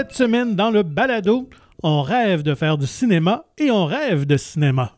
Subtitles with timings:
[0.00, 1.50] Cette semaine, dans le balado,
[1.82, 4.96] on rêve de faire du cinéma et on rêve de cinéma.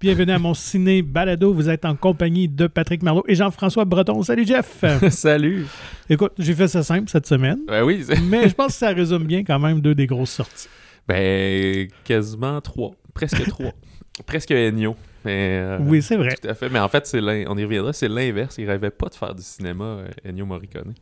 [0.00, 1.54] Bienvenue à mon ciné balado.
[1.54, 4.24] Vous êtes en compagnie de Patrick Marlot et Jean-François Breton.
[4.24, 4.84] Salut Jeff.
[5.10, 5.66] Salut.
[6.08, 7.60] Écoute, j'ai fait ça simple cette semaine.
[7.68, 8.04] Ben oui.
[8.24, 10.66] mais je pense que ça résume bien quand même deux des grosses sorties.
[11.06, 12.90] Ben, quasiment trois.
[13.14, 13.70] Presque trois.
[14.26, 14.96] Presque Ennio.
[15.24, 16.34] Mais, euh, oui, c'est vrai.
[16.42, 16.68] Tout à fait.
[16.68, 18.56] Mais en fait, c'est on y reviendra, c'est l'inverse.
[18.58, 20.92] Il rêvait pas de faire du cinéma, euh, Ennio Morricone.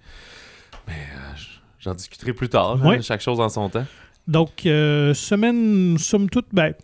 [0.87, 2.79] Mais euh, j'en discuterai plus tard.
[2.85, 3.87] Hein, chaque chose en son temps.
[4.27, 6.75] Donc, semaine, somme toute, ben,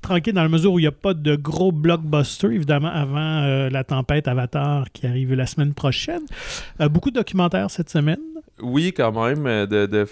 [0.00, 3.84] tranquille dans la mesure où il n'y a pas de gros blockbuster, évidemment, avant la
[3.84, 6.22] tempête Avatar qui arrive la semaine prochaine.
[6.78, 8.20] beaucoup de documentaires cette semaine.
[8.60, 9.66] Oui, quand même.
[9.66, 10.06] De, de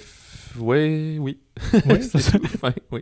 [0.59, 1.39] oui, oui.
[1.87, 2.39] Oui, c'est ça.
[2.91, 3.01] oui.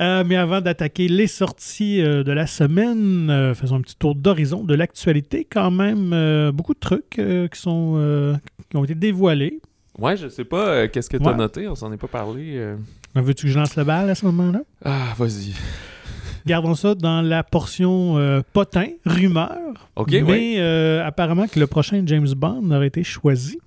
[0.00, 4.14] Euh, mais avant d'attaquer les sorties euh, de la semaine, euh, faisons un petit tour
[4.14, 5.46] d'horizon de l'actualité.
[5.50, 8.38] Quand même, beaucoup de trucs qui, sont,
[8.70, 9.60] qui ont été dévoilés.
[9.98, 11.66] Ouais, je sais pas, qu'est-ce que tu as noté?
[11.68, 12.74] On s'en est pas parlé.
[13.14, 14.60] Veux-tu que je lance le bal à ce moment-là?
[14.84, 15.54] Ah, vas-y.
[16.46, 19.88] Gardons ça dans la portion potin, rumeur.
[19.96, 20.60] OK, Mais
[21.00, 23.58] apparemment que le prochain James Bond aurait été choisi.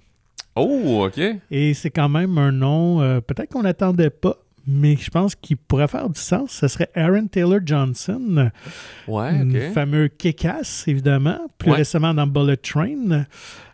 [0.56, 1.22] Oh, OK.
[1.50, 4.36] Et c'est quand même un nom, euh, peut-être qu'on n'attendait pas,
[4.68, 6.52] mais je pense qu'il pourrait faire du sens.
[6.52, 8.52] Ce serait Aaron Taylor Johnson.
[9.08, 9.74] Ouais, OK.
[9.74, 10.46] fameux kick
[10.88, 11.40] évidemment.
[11.58, 13.26] Plus récemment dans Bullet Train.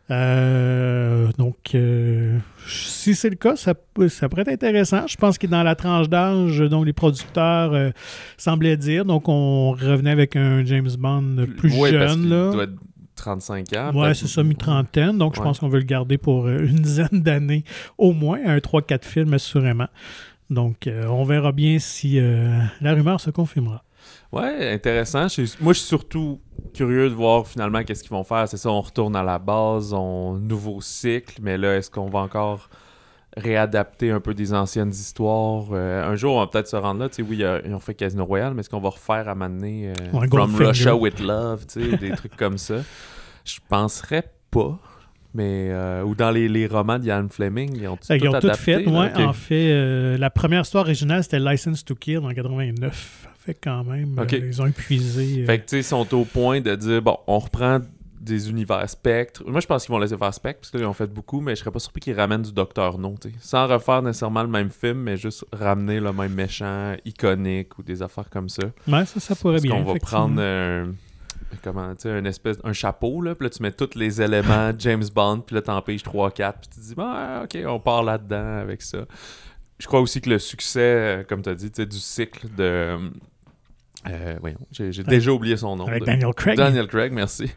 [0.09, 3.73] Euh, donc, euh, si c'est le cas, ça,
[4.09, 5.05] ça, pourrait être intéressant.
[5.07, 7.91] Je pense qu'il est dans la tranche d'âge dont les producteurs
[8.37, 9.03] semblaient dire.
[9.03, 12.29] Donc, on revenait avec un James Bond plus jeune.
[12.29, 12.67] là.
[13.17, 13.91] 35 ans.
[13.93, 15.17] Ouais, c'est ça, mi-trentaine.
[15.17, 17.65] Donc, je pense qu'on veut le garder pour euh, une dizaine d'années
[17.97, 19.87] au moins, un 3-4 films, assurément.
[20.49, 23.83] Donc, euh, on verra bien si euh, la rumeur se confirmera.
[24.31, 25.27] Ouais, intéressant.
[25.59, 26.39] Moi, je suis surtout
[26.73, 28.47] curieux de voir finalement qu'est-ce qu'ils vont faire.
[28.47, 32.19] C'est ça, on retourne à la base, on nouveau cycle, mais là, est-ce qu'on va
[32.19, 32.69] encore
[33.35, 35.71] réadapter un peu des anciennes histoires?
[35.73, 37.09] un jour, on va peut-être se rendre là.
[37.09, 39.93] Tu sais, oui, ils ont fait Casino Royale, mais est-ce qu'on va refaire à m'amener
[40.29, 42.75] From Russia with Love, tu sais, des trucs comme ça?
[43.45, 44.77] Je penserais pas.
[45.33, 48.53] Mais, euh, ou dans les, les romans d'Ian Fleming, ils ont tout, ils ont tout
[48.53, 48.87] fait.
[48.87, 53.26] Ouais, En fait, euh, la première histoire originale, c'était License to Kill en 89.
[53.47, 55.45] Fait quand même, euh, ils ont épuisé.
[55.45, 57.79] Fait que, tu sais, ils sont au point de dire, bon, on reprend
[58.19, 59.41] des univers spectres.
[59.47, 61.61] Moi, je pense qu'ils vont laisser faire Spectre, parce qu'ils ont fait beaucoup, mais je
[61.61, 65.15] serais pas surpris qu'ils ramènent du Docteur No, sans refaire nécessairement le même film, mais
[65.15, 68.63] juste ramener le même méchant iconique ou des affaires comme ça.
[68.85, 69.75] Ouais, ça, ça pourrait bien.
[69.75, 70.41] On va prendre
[71.63, 75.05] comment, tu un espèce, un chapeau, là, puis là, tu mets tous les éléments James
[75.15, 78.59] Bond, puis là, t'en piges 3-4, puis tu te dis, bah, ok, on part là-dedans
[78.59, 79.05] avec ça.
[79.79, 82.97] Je crois aussi que le succès, euh, comme tu as dit, du cycle de.
[84.09, 85.85] Euh, voyons, j'ai déjà oublié son nom.
[85.85, 86.57] Daniel Craig.
[86.57, 87.51] Daniel Craig, merci.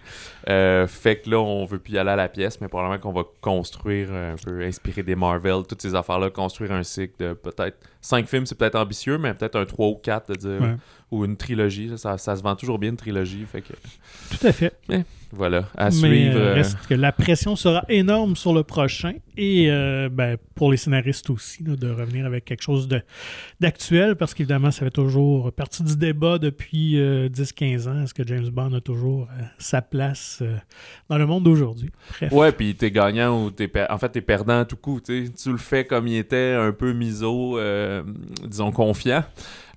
[0.49, 3.13] Euh, fait que là, on veut plus y aller à la pièce, mais probablement qu'on
[3.13, 7.79] va construire un peu, inspirer des Marvel, toutes ces affaires-là, construire un cycle de peut-être
[8.01, 10.77] 5 films, c'est peut-être ambitieux, mais peut-être un 3 ou 4 de dire
[11.11, 11.91] ou une trilogie.
[11.97, 13.45] Ça, ça, se vend toujours bien une trilogie.
[13.51, 13.73] Fait que...
[14.31, 14.73] Tout à fait.
[14.89, 16.37] Mais voilà, à suivre.
[16.37, 20.77] Euh, reste que la pression sera énorme sur le prochain et euh, ben, pour les
[20.77, 22.89] scénaristes aussi de revenir avec quelque chose
[23.61, 28.03] d'actuel parce qu'évidemment, ça fait toujours partie du débat depuis 10-15 euh, ans.
[28.03, 29.29] Est-ce que James Bond a toujours
[29.59, 30.43] sa place
[31.09, 31.91] dans le monde d'aujourd'hui?
[32.33, 35.01] Ouais, puis t'es gagnant ou t'es en fait t'es perdant à tout coup.
[35.01, 37.57] Tu le fais comme il était, un peu miso,
[38.49, 39.23] disons confiant.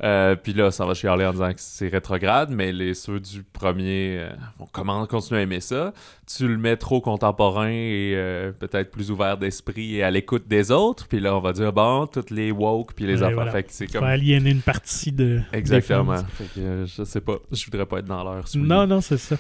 [0.04, 3.42] Euh, puis là, ça va chialer en disant que c'est rétrograde, mais les ceux du
[3.42, 5.94] premier euh, vont comment continuer à aimer ça.
[6.28, 10.72] Tu le mets trop contemporain et euh, peut-être plus ouvert d'esprit et à l'écoute des
[10.72, 11.08] autres.
[11.08, 13.52] Puis là, on va dire, bon, toutes les woke puis les affaires.
[13.52, 14.04] Fait que c'est comme...
[14.04, 15.40] aliéner une partie de...
[15.54, 16.18] Exactement.
[16.18, 17.38] Fait que, je sais pas.
[17.52, 19.38] Je voudrais pas être dans leur Non, non, c'est ça.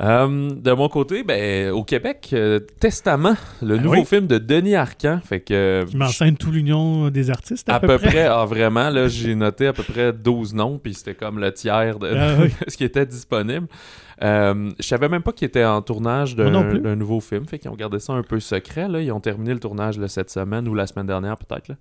[0.00, 4.74] Euh, de mon côté, ben, au Québec, euh, Testament, le ben nouveau film de Denis
[4.74, 5.20] Arcan.
[5.22, 8.26] Fait que, Qui m'enseigne tout l'union des artistes à, à peu, près.
[8.26, 11.98] Ah, vraiment, là, j'ai noté à peu près 12 noms, puis c'était comme le tiers
[11.98, 13.66] de, ah ce qui était disponible.
[14.22, 17.76] Euh, je savais même pas qu'il était en tournage d'un nouveau film, fait qu'ils ont
[17.76, 18.88] gardé ça un peu secret.
[18.88, 19.00] Là.
[19.00, 21.72] Ils ont terminé le tournage cette semaine ou la semaine dernière peut-être.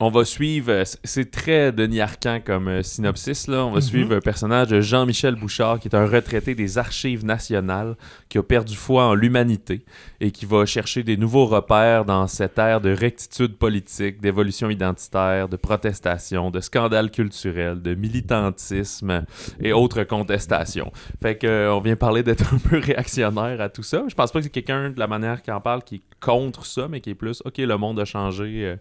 [0.00, 3.64] Euh, on va suivre, euh, c'est très Denis Arcand comme euh, synopsis, là.
[3.64, 3.82] On va mhm.
[3.82, 7.96] suivre un personnage de Jean-Michel Bouchard, qui est un retraité des archives nationales,
[8.28, 9.84] qui a perdu foi en l'humanité
[10.20, 15.48] et qui va chercher des nouveaux repères dans cette ère de rectitude politique, d'évolution identitaire,
[15.48, 19.24] de protestation, de scandale culturel, de militantisme
[19.60, 20.92] et autres contestations.
[21.22, 24.04] Fait que, euh, on vient parler d'être un peu réactionnaire à tout ça.
[24.08, 26.66] Je pense pas que c'est quelqu'un, de la manière qu'il en parle, qui est contre
[26.66, 28.76] ça, mais qui est plus, OK, le monde a changé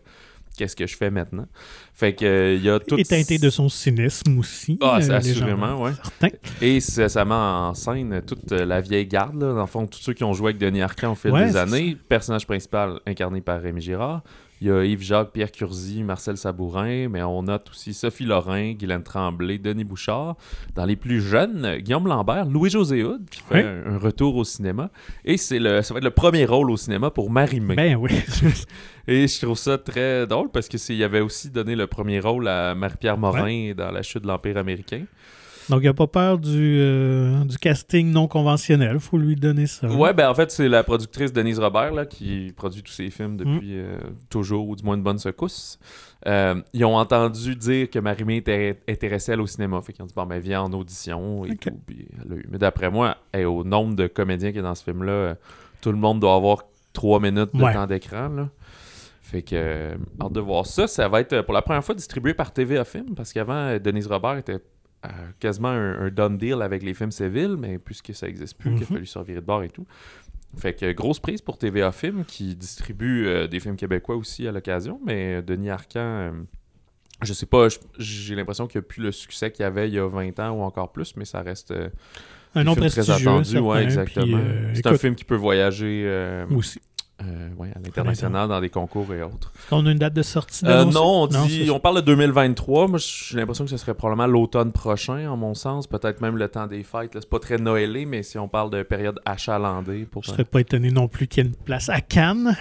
[0.57, 1.45] qu'est-ce que je fais maintenant.
[1.93, 2.97] Fait que euh, il y a tout.
[2.97, 4.77] Et teinté de son cynisme aussi.
[4.81, 5.91] Ah, euh, assurément, oui.
[6.61, 9.53] Et ça met en scène toute euh, la vieille garde, là.
[9.53, 11.97] Dans le fond, tous ceux qui ont joué avec Denis Arcand au fil des années.
[12.07, 14.23] Personnage principal incarné par Rémi Girard.
[14.63, 19.03] Il y a Yves-Jacques, Pierre Curzi, Marcel Sabourin, mais on note aussi Sophie Lorrain, Guylaine
[19.03, 20.37] Tremblay, Denis Bouchard.
[20.73, 24.89] Dans les plus jeunes, Guillaume Lambert, Louis-José Houd, qui fait un, retour au cinéma.
[25.25, 27.75] Et c'est le, ça va être le premier rôle au cinéma pour Marie-Mé.
[27.75, 28.11] Ben oui.
[29.09, 32.73] Et je trouve ça très drôle parce qu'il avait aussi donné le premier rôle à
[32.73, 35.03] Marie-Pierre Morin dans La chute de l'Empire américain.
[35.69, 38.95] Donc, il n'a pas peur du, euh, du casting non conventionnel.
[38.95, 39.87] Il faut lui donner ça.
[39.89, 43.37] Ouais, ben en fait, c'est la productrice Denise Robert là, qui produit tous ses films
[43.37, 43.79] depuis mm.
[43.79, 43.97] euh,
[44.29, 45.79] toujours, ou du moins une bonne secousse.
[46.27, 49.81] Euh, ils ont entendu dire que Marie-Mé était intéressée au cinéma.
[49.81, 51.69] Fait qu'ils ont dit, bon, ben viens en audition et tout.
[52.49, 55.35] Mais d'après moi, au nombre de comédiens qui est dans ce film-là,
[55.81, 56.63] tout le monde doit avoir
[56.93, 58.47] trois minutes de temps d'écran.
[59.21, 60.87] Fait que, hâte de voir ça.
[60.87, 64.37] Ça va être pour la première fois distribué par TVA Film, parce qu'avant, Denise Robert
[64.37, 64.59] était
[65.39, 68.79] quasiment un, done deal avec les films civils, mais puisque ça n'existe plus, il a
[68.79, 68.85] mhm.
[68.85, 69.85] fallu se de bord et tout.
[70.57, 74.51] Fait que grosse prise pour TVA Film qui distribue euh, des films québécois aussi à
[74.51, 76.31] l'occasion, mais Denis Arcan, euh,
[77.23, 77.67] je sais pas,
[77.97, 80.39] j'ai l'impression qu'il n'y a plus le succès qu'il y avait il y a 20
[80.39, 81.89] ans ou encore plus, mais ça reste euh,
[82.53, 83.57] un nom très attendu.
[83.57, 84.39] Ouais, exactement.
[84.75, 86.79] C'est un film qui peut voyager aussi.
[87.23, 89.51] Euh, à l'international, dans des concours et autres.
[89.71, 92.87] On a une date de sortie euh, Non, on, dit, on parle de 2023.
[92.87, 95.87] Moi, j'ai l'impression que ce serait probablement l'automne prochain, en mon sens.
[95.87, 97.11] Peut-être même le temps des fêtes.
[97.13, 100.05] C'est pas très noëlé, mais si on parle de période achalandée.
[100.05, 100.23] Pour...
[100.23, 102.55] Je serais pas étonné non plus qu'il y ait une place à Cannes.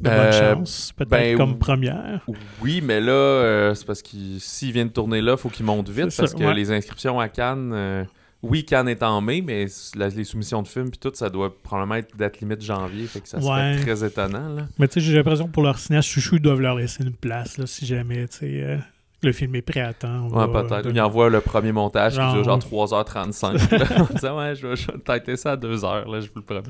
[0.00, 2.24] De bonne euh, chance, peut-être ben, comme première.
[2.62, 5.88] Oui, mais là, c'est parce qu'il s'il vient de tourner là, il faut qu'il monte
[5.88, 8.06] vite parce que les inscriptions à Cannes
[8.42, 11.96] oui, Cannes est en mai, mais les soumissions de films puis tout, ça doit probablement
[11.96, 14.48] être date limite janvier, fait que ça serait très étonnant.
[14.48, 14.68] Là.
[14.78, 17.12] Mais tu sais, j'ai l'impression que pour leur cinéaste chouchou, ils doivent leur laisser une
[17.12, 18.78] place, là, si jamais, tu sais, euh,
[19.22, 20.28] le film est prêt à temps.
[20.28, 20.88] Ouais, peut-être.
[20.88, 23.44] Ils envoient le premier montage qui dure genre 3h35.
[24.10, 26.62] on dit, ouais, je vais, je ça à 2h, là, je vous le promets.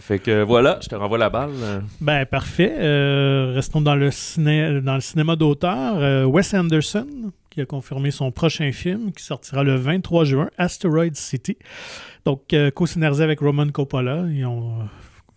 [0.00, 1.50] Fait que voilà, je te renvoie la balle.
[2.00, 2.74] Ben parfait.
[2.78, 5.96] Euh, restons dans le, ciné dans le cinéma d'auteur.
[5.96, 7.06] Euh, Wes Anderson,
[7.58, 11.56] qui a confirmé son prochain film qui sortira le 23 juin, Asteroid City.
[12.24, 14.26] Donc, euh, co-scénarisé avec Roman Coppola.
[14.30, 14.88] Ils ont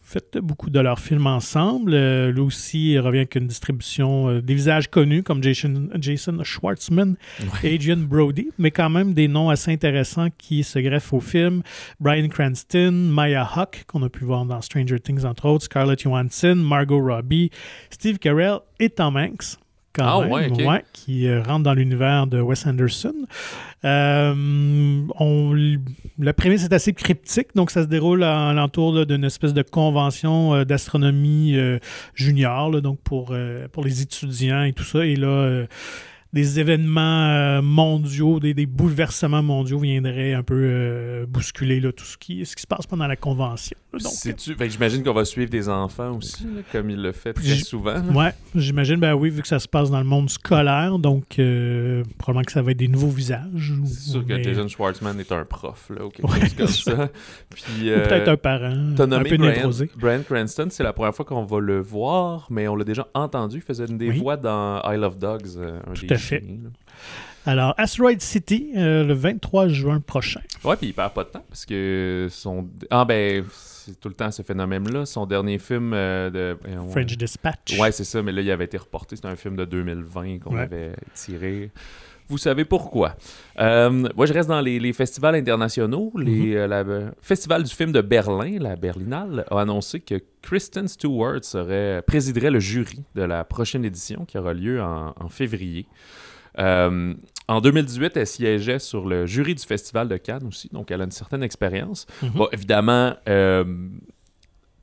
[0.03, 1.95] fait beaucoup de leurs films ensemble.
[1.95, 6.43] Euh, lui aussi, il revient avec une distribution euh, des visages connus comme Jason, Jason
[6.43, 7.15] Schwartzman
[7.63, 11.63] et Adrian Brody, mais quand même des noms assez intéressants qui se greffent au film.
[11.99, 16.53] Brian Cranston, Maya Hawke, qu'on a pu voir dans Stranger Things entre autres, Scarlett Johansson,
[16.55, 17.49] Margot Robbie,
[17.89, 19.57] Steve Carell et Tom Hanks
[19.93, 23.13] quand ah, même, ouais, qui euh, rentre dans l'univers de Wes Anderson.
[23.83, 24.33] Euh,
[25.19, 25.55] on,
[26.19, 30.53] la prémisse est assez cryptique, donc ça se déroule à, l'entour d'une espèce de convention
[30.53, 31.57] euh, d'astronomie
[32.13, 33.35] junior, donc pour,
[33.71, 35.05] pour les étudiants et tout ça.
[35.05, 35.65] Et là,
[36.33, 42.17] des événements euh, mondiaux, des, bouleversements mondiaux viendraient un peu euh, bousculer là, tout ce
[42.17, 43.75] qui, ce qui se passe pendant la convention.
[43.97, 48.01] J'imagine qu'on va suivre des enfants aussi, comme il le fait très souvent.
[48.13, 52.03] Oui, j'imagine, ben oui, vu que ça se passe dans le monde scolaire, donc euh,
[52.17, 53.73] probablement que ça va être des nouveaux visages.
[53.85, 57.09] C'est sûr que Jason Schwartzman est un prof, là, ou quelque chose comme ça.
[57.49, 61.81] peut-être un parent, un peu Brian, Brian Cranston, c'est la première fois qu'on va le
[61.81, 65.57] voir, mais on l'a déjà entendu, il faisait une des voix dans I Love Dogs,
[65.59, 66.43] un Tout fait.
[67.45, 70.41] Alors, Asteroid City, euh, le 23 juin prochain.
[70.63, 72.67] Ouais, puis il perd pas de temps parce que son.
[72.91, 75.05] Ah, ben, c'est tout le temps ce phénomène-là.
[75.05, 76.57] Son dernier film euh, de.
[76.91, 77.79] French Dispatch.
[77.79, 79.15] Ouais, c'est ça, mais là, il avait été reporté.
[79.15, 81.71] C'était un film de 2020 qu'on avait tiré.
[82.31, 83.15] Vous savez pourquoi.
[83.59, 86.13] Euh, moi, je reste dans les, festivals internationaux.
[86.15, 86.83] Les, mm-hmm.
[86.85, 92.49] le Festival du film de Berlin, la Berlinale, a annoncé que Kristen Stewart serait, présiderait
[92.49, 95.87] le jury de la prochaine édition qui aura lieu en, en février.
[96.59, 97.13] Euh,
[97.47, 101.03] en 2018, elle siégeait sur le jury du Festival de Cannes aussi, donc elle a
[101.03, 102.05] une certaine expérience.
[102.21, 102.29] Mhm.
[102.35, 103.65] Bon, évidemment, euh,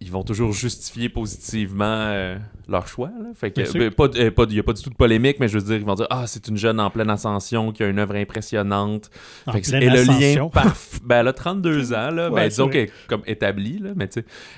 [0.01, 2.39] ils vont toujours justifier positivement euh,
[2.69, 3.11] leur choix.
[3.35, 5.65] Fait que, ben, pas, il n'y a pas du tout de polémique, mais je veux
[5.65, 8.15] dire, ils vont dire Ah, c'est une jeune en pleine ascension qui a une œuvre
[8.15, 9.11] impressionnante.
[9.49, 9.51] et
[9.91, 10.99] le lien parfait.
[11.05, 14.09] ben, elle a 32 ans, là, ben, disons qu'elle est comme établie, là, mais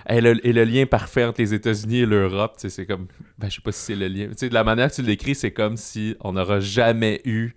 [0.04, 3.06] elle a, et le lien parfait entre les États-Unis et l'Europe, c'est comme.
[3.38, 4.28] Ben, je sais pas si c'est le lien.
[4.36, 7.54] sais de la manière que tu l'écris, c'est comme si on n'aura jamais eu.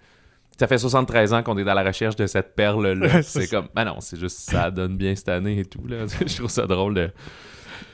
[0.58, 3.24] Ça fait 73 ans qu'on est dans la recherche de cette perle-là.
[3.24, 5.86] c'est comme, ben non, c'est juste ça donne bien cette année et tout.
[5.86, 6.06] Là.
[6.26, 7.10] je trouve ça drôle de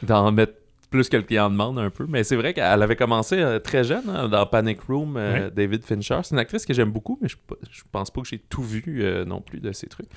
[0.03, 0.53] d'en mettre
[0.89, 2.05] plus que le client demande un peu.
[2.07, 5.83] Mais c'est vrai qu'elle avait commencé euh, très jeune hein, dans Panic Room, euh, David
[5.83, 6.19] Fincher.
[6.24, 7.36] C'est une actrice que j'aime beaucoup, mais je,
[7.69, 10.09] je pense pas que j'ai tout vu euh, non plus de ses trucs.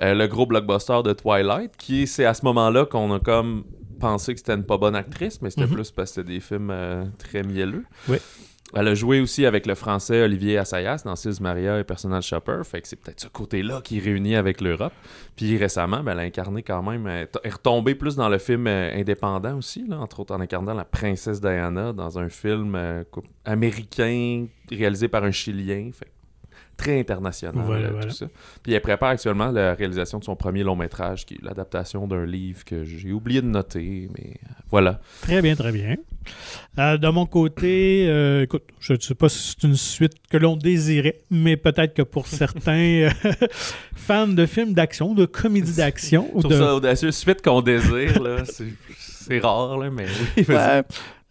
[0.00, 3.64] le gros blockbuster de Twilight, qui c'est à ce moment-là qu'on a comme
[3.98, 5.74] pensé que c'était une pas bonne actrice, mais c'était mhm.
[5.74, 6.72] plus parce que c'était des films
[7.18, 7.84] très mielleux.
[8.08, 8.18] Oui.
[8.74, 12.62] Elle a joué aussi avec le français Olivier Assayas dans Sils Maria et Personal Shopper.
[12.64, 14.92] Fait que c'est peut-être ce côté-là qui réunit avec l'Europe.
[15.36, 17.06] Puis récemment, ben, elle a incarné quand même.
[17.06, 20.74] Elle est retombée plus dans le film euh, indépendant aussi, là, entre autres en incarnant
[20.74, 23.04] la princesse Diana dans un film euh,
[23.44, 25.90] américain réalisé par un Chilien.
[25.92, 26.10] Fait
[26.80, 28.26] très international, euh, tout ça.
[28.62, 32.24] Puis elle prépare actuellement la réalisation de son premier long métrage, qui est l'adaptation d'un
[32.24, 35.00] livre que j'ai oublié de noter, mais euh, voilà.
[35.20, 35.96] Très bien, très bien.
[36.78, 40.56] Euh, de mon côté, écoute, je ne sais pas si c'est une suite que l'on
[40.56, 43.08] désirait, mais peut-être que pour certains
[43.94, 46.30] fans de films d'action, de comédies d'action...
[46.32, 46.54] ou de...
[46.54, 50.44] ça audacieux, suite qu'on désire, là, c'est rare, là, mais oui,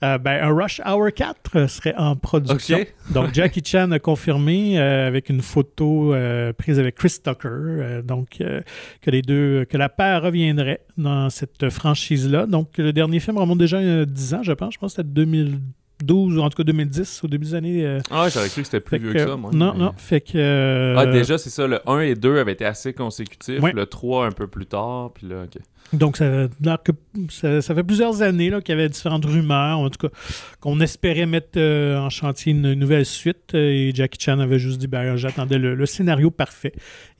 [0.01, 2.79] euh, ben, un Rush Hour 4 serait en production.
[3.09, 8.37] donc, Jackie Chan a confirmé euh, avec une photo euh, prise avec Chris Tucker, donc
[8.37, 12.45] que les deux, que la paire reviendrait dans cette franchise-là.
[12.45, 14.73] Donc, le dernier film remonte déjà à 10 ans, je pense.
[14.73, 17.97] Je pense que c'était 2012 ou en tout cas 2010, au début des années.
[18.09, 19.51] Ah ouais, j'aurais cru que c'était plus vieux que, ça, moi.
[19.53, 20.95] Non, non, fait que.
[20.97, 24.31] Ah, déjà, c'est ça, le 1 et 2 avaient été assez consécutifs, le 3 un
[24.31, 25.61] peu plus tard, puis là, ok.
[25.93, 30.13] Donc, ça, ça, fait plusieurs années qu'il y avait différentes rumeurs, en tout cas,
[30.59, 33.55] qu'on espérait mettre euh, en chantier une nouvelle suite.
[33.55, 36.73] Euh, et Jackie Chan avait juste dit ben, j'attendais le, scénario parfait.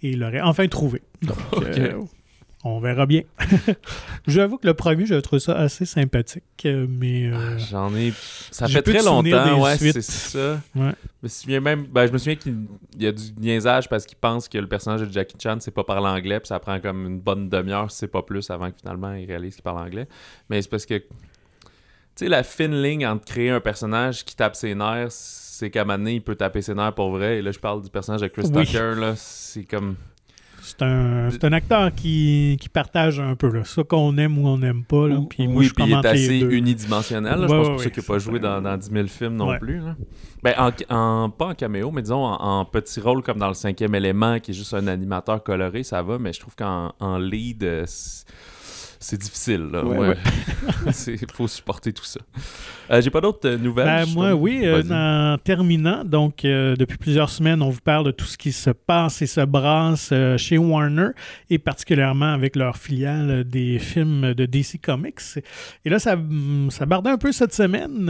[0.04, 1.02] Et il l'aurait enfin trouvé.
[1.22, 2.02] Donc, euh,
[2.64, 3.22] on verra bien.
[4.28, 7.32] J'avoue que le premier, je trouve ça assez sympathique, mais...
[7.34, 8.12] Ah, j'en ai...
[8.52, 10.62] Ça fait très longtemps, ouais, c'est ça.
[10.76, 10.92] Ouais.
[11.02, 11.86] Je me souviens même...
[11.86, 12.58] Ben, je me souviens qu'il
[12.98, 15.86] y a du niaisage parce qu'il pense que le personnage de Jackie Chan c'est pas
[15.86, 19.14] parler anglais, puis ça prend comme une bonne demi-heure, c'est pas plus, avant que finalement
[19.14, 20.08] il réalise qu'il parle anglais.
[20.50, 20.98] Mais c'est parce que...
[20.98, 21.06] Tu
[22.26, 25.14] sais, la fine ligne entre créer un personnage qui tape ses nerfs,
[25.60, 27.38] c'est qu'à un moment donné, il peut taper ses nerfs pour vrai.
[27.38, 29.96] Et là, je parle du personnage de Chris Tucker, là, c'est comme...
[30.70, 34.60] C'est un, un, acteur qui, qui, partage un peu, là, ça qu'on aime ou on
[34.60, 35.08] n'aime pas.
[35.08, 37.40] Là, puis oui, puis il est assez unidimensionnel.
[37.42, 39.82] je pense pour ça qu'il n'a pas joué dans, dans 10 000 films non plus.
[40.44, 40.54] Ben,
[40.90, 44.52] en, pas en caméo, mais disons en, petit rôle comme dans le cinquième élément, qui
[44.52, 47.86] est juste un animateur coloré, ça va, mais je trouve qu'en lead, euh,
[49.02, 49.70] c'est difficile.
[49.72, 49.86] Là.
[49.86, 50.16] Ouais,
[51.08, 52.20] Il faut supporter tout ça.
[52.92, 53.86] Euh, j'ai pas d'autres euh, nouvelles.
[53.86, 54.62] Ben, moi, oui.
[54.64, 58.72] Euh, en terminant, donc, depuis plusieurs semaines, on vous parle de tout ce qui se
[58.72, 61.10] passe et se brasse chez Warner
[61.50, 65.22] et particulièrement avec leur filiale des films de DC Comics.
[65.86, 66.18] Et là, ça,
[66.70, 68.10] ça bardait un peu cette semaine.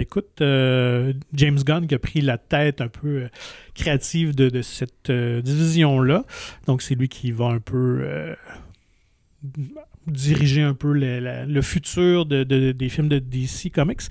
[0.00, 3.28] écoute, James Gunn qui a pris la tête un peu
[3.74, 6.24] créative de, de cette division-là.
[6.66, 8.36] Donc, c'est lui qui va un peu
[10.10, 14.02] diriger un peu le, futur de, des films de DC Comics,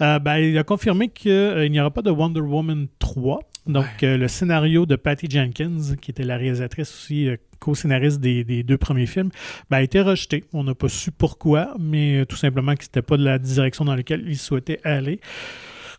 [0.00, 3.40] euh, ben, il a confirmé qu'il euh, n'y aura pas de Wonder Woman 3.
[3.66, 7.28] Donc, euh, le scénario de Patty Jenkins, qui était la réalisatrice aussi,
[7.58, 9.30] co-scénariste des, deux premiers films,
[9.70, 10.44] ben, a été rejeté.
[10.52, 13.84] On n'a pas su pourquoi, mais tout simplement que ce n'était pas de la direction
[13.84, 15.20] dans laquelle il souhaitait aller.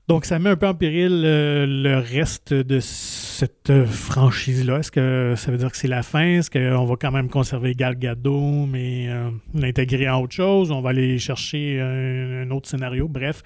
[0.09, 4.79] Donc, ça met un peu en péril euh, le reste de cette euh, franchise-là.
[4.79, 6.25] Est-ce que ça veut dire que c'est la fin?
[6.25, 10.71] Est-ce qu'on va quand même conserver Gal Gadot, mais euh, l'intégrer en autre chose?
[10.71, 13.07] On va aller chercher un, autre scénario?
[13.07, 13.43] Bref.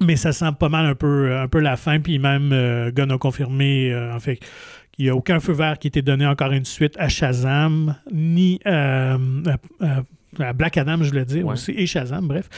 [0.00, 2.00] Mais ça sent pas mal un peu, la fin.
[2.00, 2.48] Puis même,
[2.94, 4.38] Gunn a confirmé, en fait,
[4.92, 8.58] qu'il n'y a aucun feu vert qui été donné encore une suite à Shazam, ni
[8.64, 9.18] à
[10.54, 12.48] Black Adam, je voulais dire aussi, et Shazam, bref,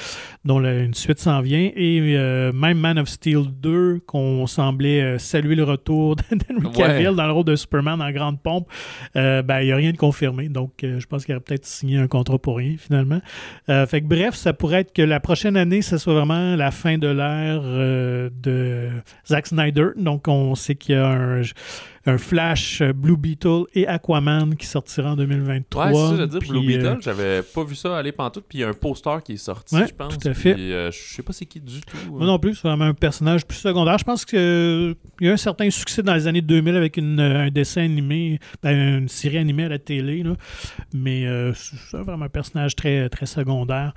[0.45, 1.71] dont une suite s'en vient.
[1.75, 7.17] Et euh, même Man of Steel 2, qu'on semblait euh, saluer le retour d'Henry Cavill
[7.17, 8.69] dans le rôle de Superman en grande pompe,
[9.17, 10.49] euh, ben, il n'y a rien de confirmé.
[10.49, 13.21] Donc, je pense qu'il aurait peut-être signé un contrat pour rien, finalement.
[13.67, 16.97] fait que, bref, ça pourrait être que la prochaine année, ce soit vraiment la fin
[16.99, 18.89] de l'ère de
[19.27, 19.89] Zack Snyder.
[19.97, 21.43] Donc, on sait qu'il y a un
[22.07, 25.87] un Flash, euh, Blue Beetle et Aquaman qui sortira en 2023.
[25.87, 28.59] Ouais, c'est ça, je dire, Blue Beetle, euh, j'avais pas vu ça aller pantoute, puis
[28.59, 30.19] il y a un poster qui est sorti, je pense.
[30.19, 30.55] tout à fait.
[30.59, 31.97] Euh, je sais pas c'est qui du tout.
[32.11, 33.99] Moi non plus, c'est vraiment un personnage plus secondaire.
[33.99, 37.83] Je pense qu'il y a un certain succès dans les années 2000 avec un dessin
[37.83, 40.35] animé, ben, une série animée à la télé, là.
[40.93, 43.95] mais c'est vraiment un personnage très, très secondaire.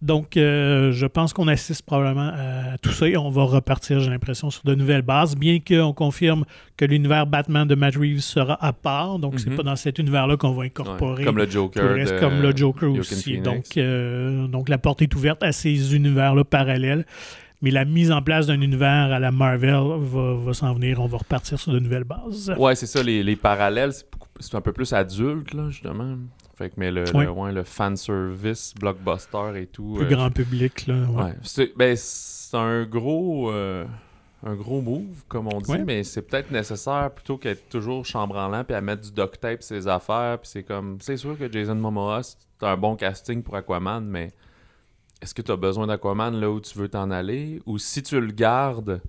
[0.00, 4.10] Donc, euh, je pense qu'on assiste probablement à tout ça et on va repartir, j'ai
[4.10, 6.44] l'impression, sur de nouvelles bases, bien qu'on confirme
[6.76, 9.18] que l'univers Batman de Matt Reeves sera à part.
[9.18, 9.56] Donc, c'est mhm.
[9.56, 11.24] pas dans cet univers-là qu'on va incorporer.
[11.24, 12.20] comme le Joker.
[12.20, 13.38] comme le Joker aussi.
[13.38, 17.04] Donc, euh, donc, la porte est ouverte à ces univers-là parallèles.
[17.60, 21.00] Mais la mise en place d'un univers à la Marvel va, s'en venir.
[21.00, 22.54] On va repartir sur de nouvelles bases.
[22.56, 23.02] Ouais, c'est ça.
[23.02, 23.90] Les, les parallèles,
[24.38, 26.18] c'est un peu plus adulte, là, justement.
[26.58, 27.52] Fait que, mais le, ouais.
[27.52, 29.94] le, fan service, blockbuster et tout.
[29.94, 31.04] Plus euh, grand public, là.
[31.04, 31.34] Ouais.
[31.42, 33.52] C'est, ben, c'est un gros.
[33.52, 33.84] Euh,
[34.44, 38.74] un gros move, comme on dit, mais c'est peut-être nécessaire plutôt qu'être toujours chambranlant puis
[38.74, 40.38] à mettre du duct tape ses affaires.
[40.40, 40.98] Puis c'est comme.
[41.00, 44.32] C'est sûr que Jason Momoa, c'est un bon casting pour Aquaman, mais
[45.22, 47.62] est-ce que tu as besoin d'Aquaman là où tu veux t'en aller?
[47.66, 49.00] Ou si tu le gardes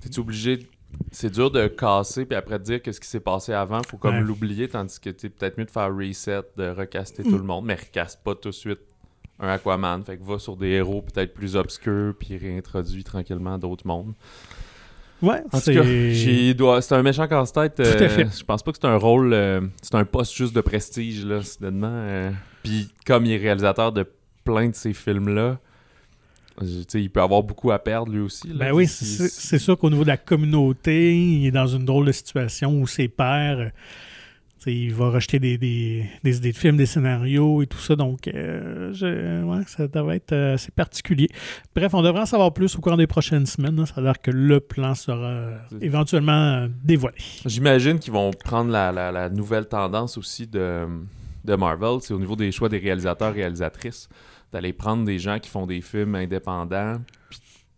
[0.00, 0.68] T'es obligé
[1.12, 3.82] c'est dur de casser puis après de dire qu'est-ce qui s'est passé avant.
[3.82, 7.44] Faut comme l'oublier, tandis que c'est peut-être mieux de faire reset, de recaster tout le
[7.44, 8.80] monde, mais recaste pas tout de suite
[9.38, 10.02] un Aquaman.
[10.04, 14.14] Fait que va sur des héros peut-être plus obscurs puis réintroduit tranquillement d'autres mondes.
[15.22, 17.80] Ouais, c'est un méchant casse-tête.
[17.80, 21.24] Euh, je pense pas que c'est un rôle, euh, c'est un poste juste de prestige
[21.24, 21.88] là, soudainement.
[21.90, 22.30] Euh.
[22.62, 24.06] puis comme il est réalisateur de
[24.44, 25.34] plein de ces films
[26.60, 28.48] là, il peut avoir beaucoup à perdre lui aussi.
[28.52, 32.12] ben oui, c'est sûr qu'au niveau de la communauté, il est dans une drôle de
[32.12, 33.70] situation où ses pères,
[34.66, 37.96] il va rejeter des, des, idées de films, des scénarios et tout ça.
[37.96, 38.92] Donc, euh,
[39.66, 41.28] ça devrait être euh, assez particulier.
[41.74, 43.84] Bref, on devrait en savoir plus au cours des prochaines semaines.
[43.86, 45.48] Ça a l'air que le plan sera
[45.80, 47.18] éventuellement dévoilé.
[47.46, 50.86] J'imagine qu'ils vont prendre la, nouvelle tendance aussi de,
[51.44, 54.08] de Marvel, c'est au niveau des choix des réalisateurs réalisatrices
[54.54, 57.00] d'aller prendre des gens qui font des films indépendants,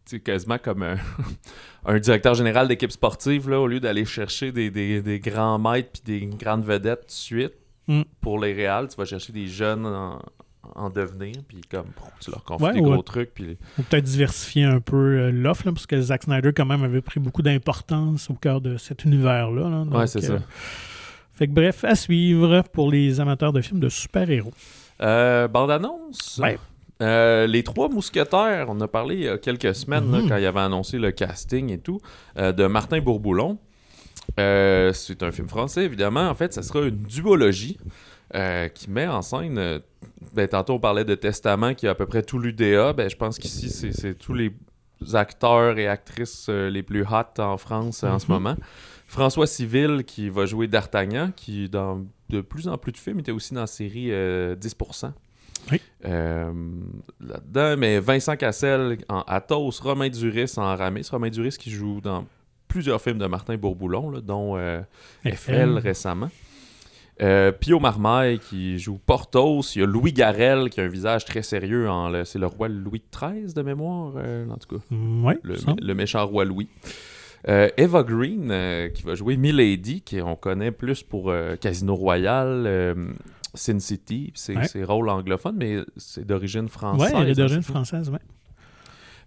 [0.04, 0.84] puis quasiment comme
[1.86, 6.26] un, directeur général d'équipe sportive, là, au lieu d'aller chercher des, grands maîtres puis des
[6.26, 7.54] grandes vedettes tout de suite
[7.88, 8.02] mm.
[8.20, 11.86] pour les réals, tu vas chercher des jeunes en, devenir, puis comme
[12.20, 13.32] tu leur confies des gros trucs.
[13.32, 13.56] Puis...
[13.78, 17.20] Ou peut-être diversifier un peu euh, l'offre, parce que Zack Snyder, quand même, avait pris
[17.20, 19.70] beaucoup d'importance au cœur de cet univers-là.
[19.70, 20.34] Là, ouais, c'est ça.
[20.34, 20.38] Euh,
[21.32, 24.52] fait que bref, à suivre pour les amateurs de films de super-héros.
[25.02, 26.40] Euh, bande-annonce?
[27.02, 30.28] Euh, les trois mousquetaires, on a parlé il y a quelques semaines mhm.
[30.28, 32.00] quand il avait annoncé le casting et tout,
[32.38, 33.58] euh, de Martin Bourboulon.
[34.38, 36.28] c'est un film français, évidemment.
[36.28, 37.78] En fait, ça sera une duologie
[38.74, 39.80] qui met en scène.
[40.34, 42.92] Ben, tantôt, on parlait de Testament qui a à peu près tout l'UDA.
[42.92, 44.52] Ben, je pense qu'ici, c'est tous les
[45.12, 48.32] acteurs et actrices les plus hot en France en ce mhm.
[48.32, 48.56] moment.
[49.06, 53.32] François Civil qui va jouer D'Artagnan, qui dans de plus en plus de films était
[53.32, 54.12] aussi dans la série 10%.
[54.12, 55.10] Euh,
[55.72, 55.80] oui.
[56.04, 56.52] Euh,
[57.20, 61.08] là-dedans, mais Vincent Cassel en Athos, Romain Duris en Aramis.
[61.10, 62.26] Romain Duris qui joue dans
[62.68, 64.80] plusieurs films de Martin Bourboulon, dont euh,
[65.24, 66.30] FL récemment.
[67.60, 69.62] Pio Marmaille qui joue Portos.
[69.74, 71.88] Il y a Louis Garel qui a un visage très sérieux.
[71.88, 74.12] En c'est le roi Louis XIII de mémoire,
[74.50, 74.84] en tout cas.
[74.90, 76.68] Oui, le, méchant roi Louis.
[77.48, 82.96] Euh, Eva Green, euh, qui va jouer Milady, qu'on connaît plus pour euh, Casino Royale,
[83.54, 87.12] Sin City, ses, rôles anglophones, mais c'est d'origine française.
[87.14, 88.18] Oui, elle est d'origine française, oui.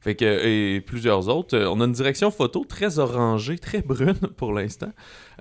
[0.02, 1.58] Fait que, et plusieurs autres.
[1.58, 4.92] On a une direction photo très orangée, très brune pour l'instant.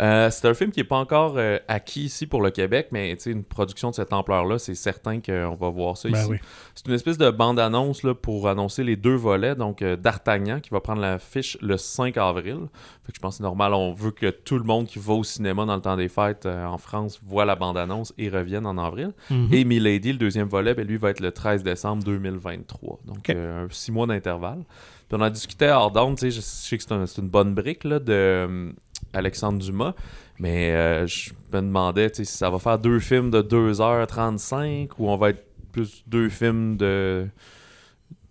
[0.00, 3.12] Euh, c'est un film qui n'est pas encore euh, acquis ici pour le Québec, mais
[3.26, 6.32] une production de cette ampleur-là, c'est certain qu'on va voir ça ben ici.
[6.74, 9.54] C'est une espèce de bande-annonce pour annoncer les deux volets.
[9.54, 12.58] Donc, euh, D'Artagnan qui va prendre la fiche le 5 avril.
[13.04, 15.14] Fait que je pense que c'est normal, on veut que tout le monde qui va
[15.14, 18.76] au cinéma dans le temps des fêtes en France voit la bande-annonce et revienne en
[18.76, 19.12] avril.
[19.30, 19.48] Mhm.
[19.52, 23.00] Et Milady, le deuxième volet, ben, lui va être le 13 décembre 2023.
[23.06, 23.32] Donc,
[23.70, 24.47] six mois d'intervalle.
[24.56, 28.72] Puis on a discuté hors d'onde, je sais que c'est une bonne brique là, de
[29.12, 29.94] Alexandre Dumas.
[30.38, 35.16] Mais euh, je me demandais si ça va faire deux films de 2h35 ou on
[35.16, 37.26] va être plus deux films de.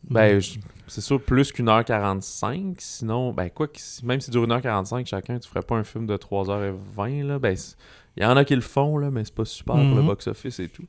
[0.09, 0.39] Ben,
[0.87, 2.75] c'est sûr, plus qu'une heure 45.
[2.79, 3.67] Sinon, ben, quoi,
[4.03, 7.25] même si dure une heure 45 chacun, tu ferais pas un film de 3h20.
[7.25, 7.57] Là, ben,
[8.15, 10.07] il y en a qui le font, là, mais c'est pas super pour le mhm.
[10.07, 10.85] box-office et tout.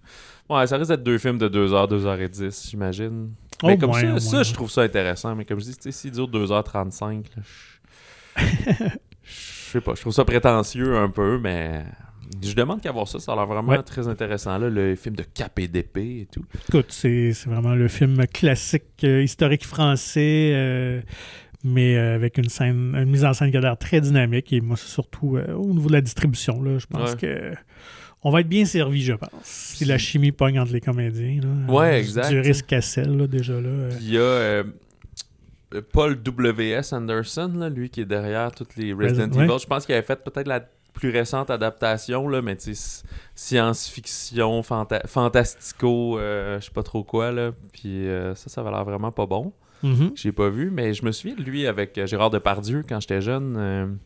[0.49, 3.33] Ouais, ça risque d'être deux films de 2h, 2h10, j'imagine.
[3.65, 5.35] Mais comme ça, ça je trouve ça intéressant.
[5.35, 7.43] Mais comme je dis, s'il dure 2h35, là,
[9.23, 11.85] je sais pas, je trouve ça prétentieux un peu, mais
[12.43, 13.19] je demande qu'à voir ça.
[13.19, 16.45] Ça a l'air vraiment très intéressant, là, le film de cap et d'épée et tout.
[16.69, 21.01] Écoute, c'est vraiment le film classique, euh, historique français, euh,
[21.65, 24.53] mais euh, avec une scène, une mise en scène qui a l'air très dynamique.
[24.53, 27.53] Et moi, c'est surtout au niveau de la distribution, là, je pense que
[28.23, 29.31] on va être bien servi, je pense.
[29.43, 31.41] Si la chimie pogne entre les comédiens.
[31.43, 32.31] Là, ouais, exact.
[32.31, 33.89] Du risque Cassel, là, déjà là.
[34.01, 34.65] Il y a
[35.93, 36.93] Paul W.S.
[36.93, 39.59] Anderson, lui qui est derrière toutes les Resident Evil.
[39.61, 40.61] Je pense qu'il avait fait peut-être la
[40.95, 42.57] plus récente adaptation, là, mais
[43.35, 47.31] science-fiction, fantastico, euh, je sais pas trop quoi.
[47.31, 47.53] Là.
[47.73, 49.53] Puis euh, ça, ça va l'air vraiment pas bon.
[49.85, 50.13] Mm-hmm.
[50.17, 53.21] J'ai pas vu, mais je me souviens de lui avec euh, Gérard Depardieu quand j'étais
[53.21, 53.99] jeune.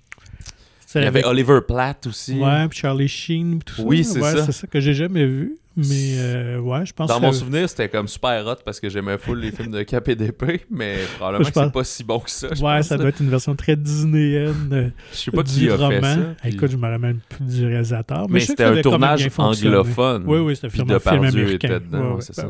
[0.95, 2.39] Il y avait Oliver Platt aussi.
[2.39, 3.61] Ouais, puis Charlie Sheen.
[3.63, 4.47] Tout oui, c'est ça.
[4.47, 5.57] C'est ça que j'ai jamais vu.
[5.75, 9.17] Mais euh, ouais, je pense Dans mon souvenir, c'était comme super hot parce que j'aimais
[9.17, 12.31] full les films de Cap et d'épée, mais probablement que c'est pas si bon que
[12.31, 12.49] ça.
[12.49, 14.93] ouais, ça doit être une version très disneyenne.
[15.13, 16.19] Je sais pas qui a fait ça.
[16.45, 18.27] Écoute, je me rappelle plus du réalisateur.
[18.29, 20.25] Mais, c'était un tournage anglophone.
[20.27, 21.81] Oui, oui, c'était un film américain.
[21.81, 22.47] Dedans, c'est ça.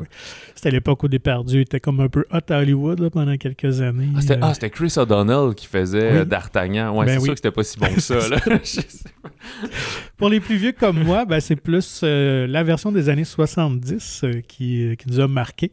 [0.62, 3.80] C'était à l'époque où Depardieu était comme un peu hot à Hollywood là, pendant quelques
[3.80, 4.10] années.
[4.14, 6.96] Ah, ah, c'était Chris O'Donnell qui faisait D'Artagnan.
[6.96, 8.28] Ouais, ben c'est sûr que c'était pas si bon que ça.
[8.28, 8.38] Là.
[10.16, 14.20] Pour les plus vieux comme moi, ben, c'est plus euh, la version des années 70
[14.22, 15.72] euh, qui, qui, nous a marqué,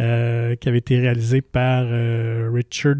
[0.00, 1.86] euh, qui avait été réalisée par
[2.52, 2.96] Richard.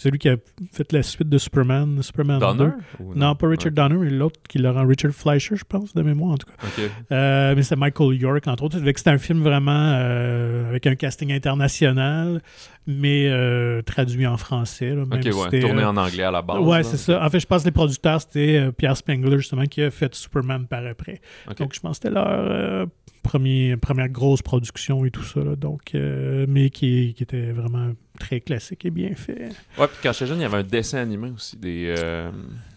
[0.00, 0.36] Celui qui a
[0.72, 3.04] fait la suite de Superman, Superman Donner, 2.
[3.14, 6.32] Non, pas Richard Donner, mais l'autre qui l'a rend Richard Fleischer, je pense, de mémoire
[6.32, 6.82] en tout cas.
[7.12, 8.78] Euh, mais c'est Michael York, entre autres.
[8.78, 12.42] C'était un film vraiment euh, avec un casting international,
[12.86, 14.90] mais euh, traduit en français.
[14.90, 16.58] Là, même ouais, tourné en anglais à la base.
[16.60, 17.24] Ouais, c'est ça.
[17.24, 20.66] En fait, je pense que les producteurs, c'était Pierre Spengler, justement, qui a fait Superman
[20.66, 21.20] par après.
[21.58, 22.86] Donc, je pense que c'était leur
[23.26, 25.40] premier, première grosse production et tout ça.
[25.56, 29.50] donc, mais qui, qui était vraiment très classique et bien fait.
[29.78, 31.56] Ouais, puis quand j'étais jeune, il y avait un dessin animé aussi.
[31.56, 32.30] Des, euh...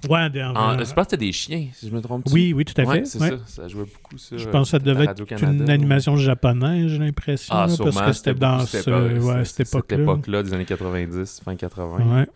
[0.10, 2.26] Ouais, des, en, je pense que c'était des chiens, si je me trompe.
[2.32, 3.06] Oui, oui, tout à fait.
[3.06, 3.38] c'est ça.
[3.46, 4.38] Ça jouait beaucoup, ça.
[4.38, 7.54] Je pense que ça devait être une animation japonaise, j'ai l'impression.
[7.56, 9.98] Ah, parce que c'était dans ce, ouais, cette époque-là.
[9.98, 12.20] Cette époque-là, des années 90, fin 80.
[12.20, 12.28] Ouais.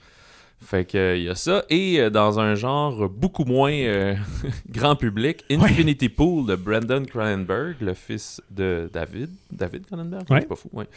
[0.63, 1.65] Fait que il y a ça.
[1.69, 4.15] Et euh, dans un genre beaucoup moins euh,
[4.69, 9.29] grand public, Infinity Pool de Brandon Cronenberg, le fils de David.
[9.51, 10.23] David Cronenberg?
[10.29, 10.41] Ouais.
[10.41, 10.87] pas fou, ouais.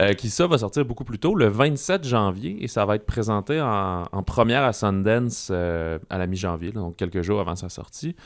[0.00, 3.06] Euh, qui ça va sortir beaucoup plus tôt, le 27 janvier, et ça va être
[3.06, 8.16] présenté en, en première à Sundance à la mi-janvier, donc quelques jours avant sa sortie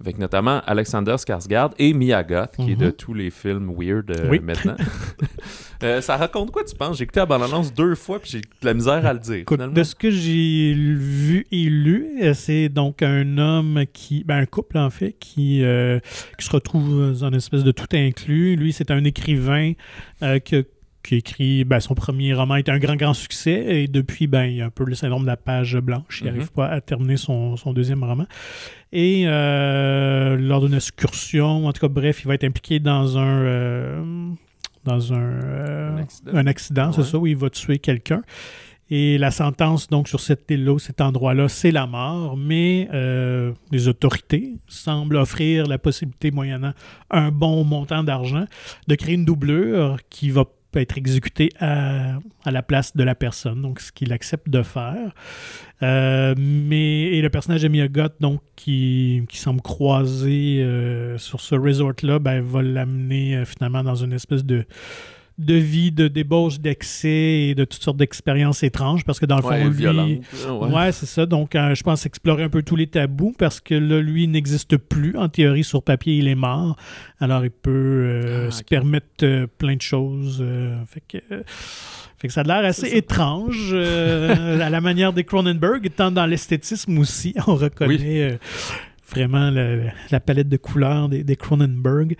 [0.00, 2.92] avec notamment Alexander Skarsgård et Mia Goth, qui est de mhm.
[2.92, 4.76] tous les films weird euh, maintenant.
[5.84, 6.96] Euh, ça raconte quoi, tu penses?
[6.96, 9.44] J'ai écouté la bande-annonce deux fois, puis j'ai de la misère à le dire.
[9.46, 14.24] de ce que j'ai vu et lu, euh, c'est donc un homme qui...
[14.24, 15.62] Ben, un couple, en fait, qui,
[16.36, 18.56] qui se retrouve dans une espèce de tout inclus.
[18.56, 19.74] Lui, c'est un écrivain
[20.44, 20.56] qui
[21.08, 23.64] qui écrit ben, son premier roman est un grand, grand succès.
[23.66, 26.20] Et depuis, ben, il y a un peu le syndrome de la page blanche.
[26.20, 26.48] Il n'arrive mhm.
[26.48, 28.26] pas à terminer son, son, deuxième roman.
[28.92, 33.42] Et euh, lors d'une excursion, en tout cas, bref, il va être impliqué dans un.
[33.42, 34.30] Euh,
[34.84, 38.22] dans un, euh, un accident, c'est ça, où il va tuer quelqu'un.
[38.90, 42.88] Et la sentence, donc, sur cette île-là, cet endroit-là, c'est la mort, mais
[43.70, 46.72] les autorités semblent offrir la possibilité, moyennant
[47.10, 48.44] un bon montant d'argent,
[48.86, 53.62] de créer une doublure qui va peut être exécuté à, la place de la personne,
[53.62, 55.12] donc ce qu'il accepte de faire.
[55.82, 61.54] Euh, mais, et le personnage de Miyagot, donc, qui, qui semble croiser euh, sur ce
[61.54, 64.64] resort-là, ben, va l'amener euh, finalement dans une espèce de
[65.38, 69.42] de vie, de débauche, d'excès et de toutes sortes d'expériences étranges parce que dans le
[69.42, 70.20] fond, lui.
[70.60, 71.26] Ouais, c'est ça.
[71.26, 74.76] Donc, euh, je pense explorer un peu tous les tabous parce que là, lui, n'existe
[74.76, 75.16] plus.
[75.16, 76.76] En théorie, sur papier, il est mort.
[77.20, 80.44] Alors, il peut euh, ah, se permettre euh, plein de choses.
[80.86, 81.18] fait que.
[82.20, 86.98] Fait que ça a l'air assez étrange à la manière des Cronenberg, tant dans l'esthétisme
[86.98, 88.40] aussi, on reconnaît
[89.08, 92.16] vraiment la, palette de couleurs des, des Cronenberg.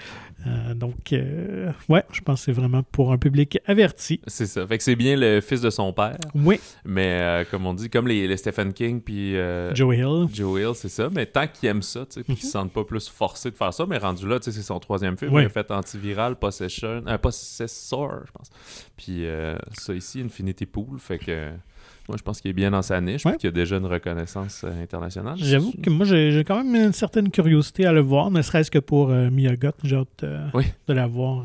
[0.47, 4.21] Euh, donc, euh, ouais, je pense que c'est vraiment pour un public averti.
[4.27, 4.67] C'est ça.
[4.67, 6.17] Fait que c'est bien le fils de son père.
[6.35, 6.61] Oui.
[6.85, 9.35] Mais euh, comme on dit, comme les, Stephen King puis.
[9.75, 10.27] Joe Hill.
[10.33, 11.09] Joe Hill, c'est ça.
[11.13, 13.51] Mais tant qu'il aime ça, tu sais, puis qu'il ne se sent pas plus forcé
[13.51, 15.33] de faire ça, mais rendu là, tu sais, c'est son troisième film.
[15.35, 18.51] Il a fait Antiviral, Possession, Possessor, je pense.
[18.97, 19.25] Puis
[19.77, 20.99] ça ici, Infinity Pool.
[20.99, 21.51] Fait que.
[22.09, 24.63] Moi, je pense qu'il est bien dans sa niche et qu'il a déjà une reconnaissance
[24.65, 25.37] euh, internationale.
[25.37, 28.79] J'avoue que moi, j'ai quand même une certaine curiosité à le voir, ne serait-ce que
[28.79, 29.73] pour euh, Miyagot.
[29.85, 30.49] J'ai hâte euh,
[30.87, 31.45] de la voir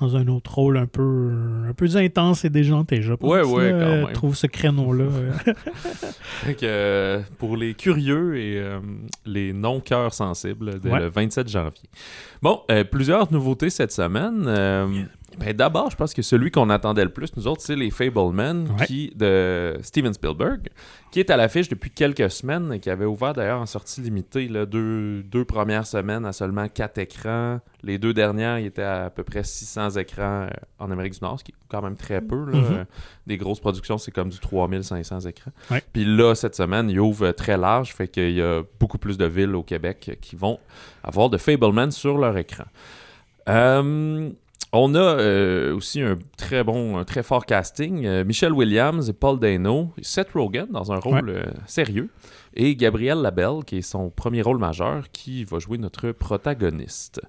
[0.00, 1.32] dans un autre rôle un peu,
[1.66, 3.30] un peu intense et déjanté, je pense.
[3.30, 4.12] Oui, oui, quand même.
[4.12, 5.06] trouve ce créneau-là.
[7.38, 8.62] pour les curieux et
[9.24, 11.88] les non-cœurs sensibles, dès le 27 janvier.
[12.42, 15.08] Bon, plusieurs nouveautés cette semaine.
[15.38, 18.68] Ben, D'abord, je pense que celui qu'on attendait le plus, nous autres, c'est les Fablemen
[18.86, 20.68] qui, de Steven Spielberg,
[21.10, 24.48] qui est à l'affiche depuis quelques semaines et qui avait ouvert d'ailleurs en sortie limitée
[24.48, 27.60] là, deux, deux, premières semaines à seulement quatre écrans.
[27.82, 31.38] Les deux dernières, il était à, peu près 600 écrans euh, en Amérique du Nord,
[31.38, 32.44] ce qui est quand même très peu.
[32.46, 32.58] Là.
[32.58, 32.84] Mm-hmm.
[33.26, 35.52] Des grosses productions, c'est comme du 3500 écrans.
[35.92, 39.26] Puis là, cette semaine, il ouvre très large, fait qu'il y a beaucoup plus de
[39.26, 40.58] villes au Québec qui vont
[41.02, 42.64] avoir de Fablemen sur leur écran.
[43.48, 44.30] Euh,
[44.80, 48.04] on a euh, aussi un très bon, un très fort casting.
[48.04, 52.10] Euh, Michelle Williams et Paul Dano, Seth Rogen dans un rôle euh, sérieux,
[52.54, 57.20] et Gabrielle Labelle, qui est son premier rôle majeur, qui va jouer notre protagoniste.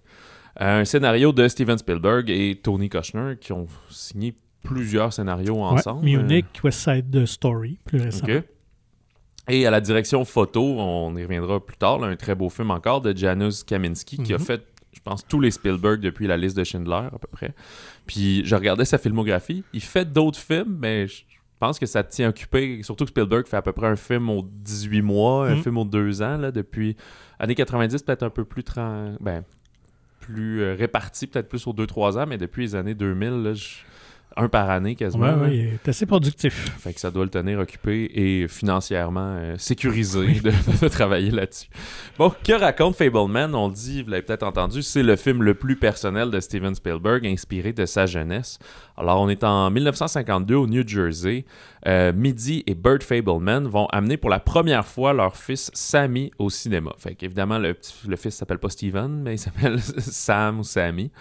[0.57, 6.03] un scénario de Steven Spielberg et Tony Kushner, qui ont signé plusieurs scénarios ensemble.
[6.03, 8.41] Munich, West Side Story, plus récemment.
[9.47, 13.01] Et à la direction photo, on y reviendra plus tard, un très beau film encore
[13.01, 14.43] de Janusz Kaminski, qui a mhm.
[14.43, 14.63] fait
[14.95, 17.53] je pense, tous les Spielberg depuis la liste de Schindler, à peu près.
[18.07, 19.63] Puis je regardais sa filmographie.
[19.73, 21.23] Il fait d'autres films, mais je
[21.59, 22.81] pense que ça tient occupé.
[22.81, 25.63] Surtout que Spielberg fait à peu près un film aux 18 mois, un mm.
[25.63, 26.95] film aux 2 ans, là, depuis
[27.39, 28.63] années 90, peut-être un peu plus,
[29.19, 29.43] ben,
[30.19, 33.53] plus euh, réparti, peut-être plus aux 2-3 ans, mais depuis les années 2000, là,
[34.37, 35.33] un par année quasiment.
[35.41, 36.77] Oui, il est assez productif.
[36.79, 41.67] Fait que ça doit le tenir occupé et financièrement euh, sécurisé de, travailler là-dessus.
[42.17, 43.55] Bon, que raconte Fableman?
[43.55, 46.75] On le dit, vous l'avez peut-être entendu, c'est le film le plus personnel de Steven
[46.75, 48.59] Spielberg, inspiré de sa jeunesse.
[48.97, 51.45] Alors, on est en 1952 au New Jersey.
[51.87, 56.49] Euh, Midi et Bert Fableman vont amener pour la première fois leur fils Sammy au
[56.49, 56.93] cinéma.
[56.97, 57.75] Fait qu'évidemment, le,
[58.07, 61.11] le fils s'appelle pas Steven, mais il s'appelle Sam ou Sammy.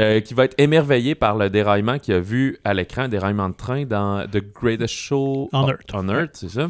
[0.00, 3.54] Euh, qui va être émerveillé par le déraillement qu'il a vu à l'écran, déraillement de
[3.54, 5.90] train dans The Greatest Show on Earth.
[5.92, 6.68] On Earth, c'est ça.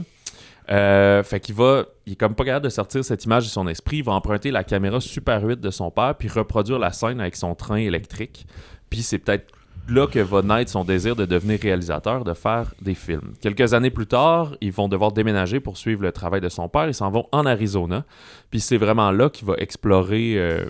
[0.71, 3.69] Euh, fait qu'il va, il est comme pas capable de sortir cette image de son
[3.69, 3.99] esprit.
[3.99, 7.37] Il va emprunter la caméra Super 8 de son père, puis reproduire la scène avec
[7.37, 8.47] son train électrique.
[8.89, 9.53] Puis c'est peut-être
[9.89, 13.35] là que va naître son désir de devenir réalisateur, de faire des films.
[13.41, 16.89] Quelques années plus tard, ils vont devoir déménager pour suivre le travail de son père.
[16.89, 18.05] Ils s'en vont en Arizona.
[18.51, 20.65] Puis c'est vraiment là qu'il va explorer euh,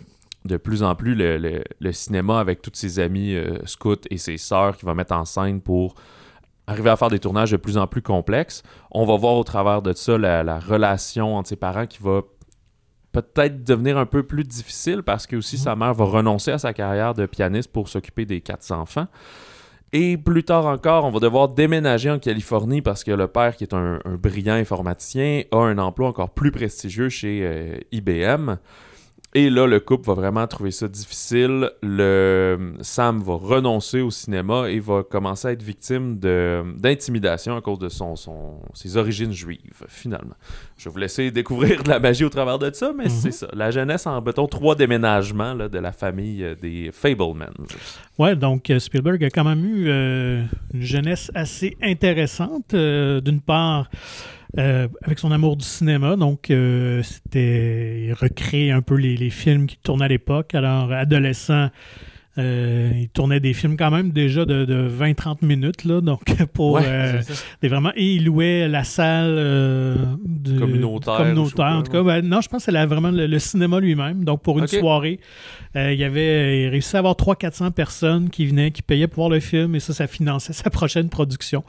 [0.45, 4.77] de plus en plus le, cinéma avec tous ses amis euh, scouts et ses sœurs
[4.77, 5.95] qu'il va mettre en scène pour
[6.67, 8.63] arriver à faire des tournages de plus en plus complexes.
[8.91, 12.23] On va voir au travers de ça la, relation entre ses parents qui va
[13.13, 16.73] peut-être devenir un peu plus difficile parce que aussi sa mère va renoncer à sa
[16.73, 19.09] carrière de pianiste pour s'occuper des quatre enfants.
[19.93, 23.65] Et plus tard encore, on va devoir déménager en Californie parce que le père, qui
[23.65, 28.57] est un, brillant informaticien, a un emploi encore plus prestigieux chez euh, IBM.
[29.33, 31.71] Et là, le couple va vraiment trouver ça difficile.
[31.83, 37.79] Le Sam va renoncer au cinéma et va commencer à être victime d'intimidation à cause
[37.79, 40.35] de son, son, ses origines juives, finalement.
[40.77, 43.33] Je vais vous laisser découvrir de la magie au travers de ça, mais c'est mhm.
[43.33, 43.49] ça.
[43.53, 47.47] La jeunesse en, mettons, trois déménagements là, de la famille euh, des Fablemans.
[48.19, 50.43] Ouais, donc euh, Spielberg a quand même eu euh,
[50.75, 52.75] une jeunesse assez intéressante.
[52.75, 53.89] D'une part,
[54.59, 56.17] euh, avec son amour du cinéma.
[56.17, 58.05] Donc, euh, c'était.
[58.07, 60.55] Il recrée un peu les, les films qui tournaient à l'époque.
[60.55, 61.69] Alors, adolescent,
[62.41, 66.23] euh, il tournait des films quand même déjà de, 20-30 minutes, là, donc
[66.55, 67.21] pour euh,
[67.63, 71.67] vraiment et il louait la salle euh, de, communautaire.
[71.67, 74.25] en tout cas, ben, non, je pense que c'est vraiment le, cinéma lui-même.
[74.25, 75.21] Donc pour une soirée,
[75.75, 79.31] il y avait il réussi à avoir 300-400 personnes qui venaient, qui payaient pour voir
[79.31, 81.65] le film et ça, ça finançait sa prochaine production.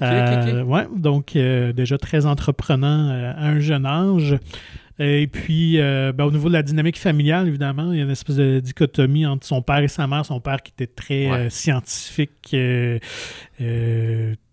[0.00, 4.36] Ah, ouais, donc déjà très entreprenant à un jeune âge.
[5.04, 8.10] Et puis, euh, ben, au niveau de la dynamique familiale, évidemment, il y a une
[8.10, 10.24] espèce de dichotomie entre son père et sa mère.
[10.24, 12.98] Son père qui était très euh, scientifique, euh,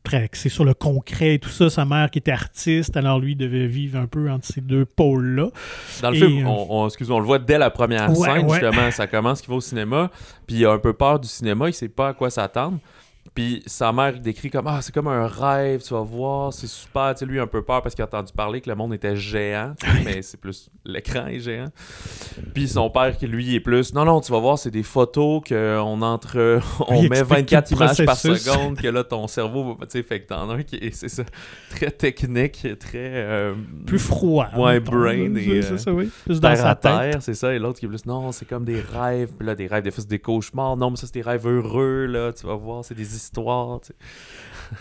[0.04, 1.70] très axé sur le concret et tout ça.
[1.70, 5.50] Sa mère qui était artiste, alors lui devait vivre un peu entre ces deux pôles-là.
[6.02, 8.90] Dans le film, on, on le voit dès la première scène, justement.
[8.90, 10.10] Ça commence qu'il va au cinéma,
[10.48, 12.80] puis il a un peu peur du cinéma, il sait pas à quoi s'attendre.
[13.34, 16.68] Puis sa mère il décrit comme Ah, c'est comme un rêve, tu vas voir, c'est
[16.68, 17.14] super.
[17.14, 19.16] Tu sais, lui, un peu peur parce qu'il a entendu parler que le monde était
[19.16, 19.74] géant,
[20.06, 21.70] mais c'est plus l'écran est géant.
[22.54, 25.42] Puis son père qui lui est plus Non, non, tu vas voir, c'est des photos
[25.48, 26.60] qu'on entre.
[26.88, 30.50] On met 24 images par seconde, que là, ton cerveau Tu sais, fait que t'en
[30.50, 31.24] as un qui est, c'est ça,
[31.70, 32.98] très technique, très.
[32.98, 34.48] Euh, plus froid.
[34.56, 35.34] Ouais, brain.
[35.36, 36.10] C'est euh, ça, oui.
[36.26, 37.54] Plus dans sa terre, c'est ça.
[37.54, 39.32] Et l'autre qui est plus Non, c'est comme des rêves.
[39.38, 40.78] Puis là, des rêves, des fois, c'est des cauchemars.
[40.78, 42.34] Non, mais ça, c'est des rêves heureux, là.
[42.34, 43.82] Tu vas voir, c'est des histoire.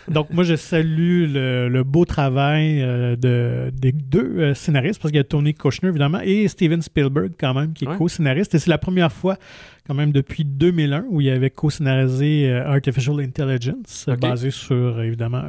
[0.08, 5.18] Donc, moi, je salue le, beau travail euh, de, des deux euh, scénaristes, parce qu'il
[5.18, 8.54] y a Tony Kushner, évidemment, et Steven Spielberg, quand même, qui est co-scénariste.
[8.54, 9.38] Et c'est la première fois,
[9.86, 15.42] quand même, depuis 2001, où il avait co-scénarisé euh, Artificial Intelligence, basé sur, évidemment,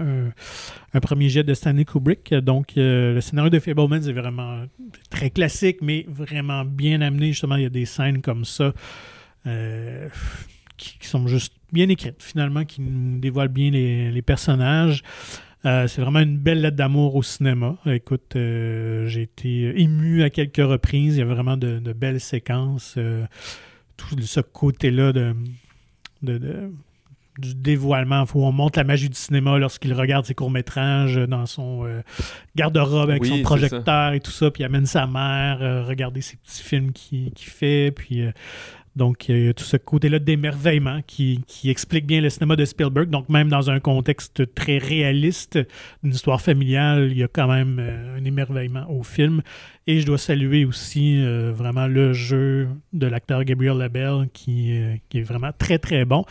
[0.93, 2.33] un, premier jet de Stanley Kubrick.
[2.33, 4.63] Donc, le scénario de Fableman, c'est vraiment
[5.09, 7.27] très classique, mais vraiment bien amené.
[7.27, 8.73] Justement, il y a des scènes comme ça
[10.79, 15.03] qui, sont juste bien écrites, finalement, qui nous dévoilent bien les, personnages.
[15.65, 17.75] Euh, c'est vraiment une belle lettre d'amour au cinéma.
[17.85, 21.17] Écoute, euh, j'ai été ému à quelques reprises.
[21.17, 22.95] Il y a vraiment de, belles séquences.
[22.97, 23.25] Euh,
[23.97, 25.35] tout ce côté-là de,
[26.21, 31.85] du dévoilement, où on montre la magie du cinéma lorsqu'il regarde ses courts-métrages dans son
[32.55, 36.63] garde-robe avec son projecteur et tout ça, puis il amène sa mère, regarder ses petits
[36.63, 38.23] films qu'il fait, puis
[38.99, 43.09] donc, il y a tout ce côté-là d'émerveillement qui, explique bien le cinéma de Spielberg.
[43.09, 45.57] Donc, même dans un contexte très réaliste
[46.03, 49.41] d'une histoire familiale, il y a quand même euh, un émerveillement au film.
[49.87, 54.95] Et je dois saluer aussi euh, vraiment le jeu de l'acteur Gabriel Labelle qui, euh,
[55.13, 56.25] est vraiment très, très bon.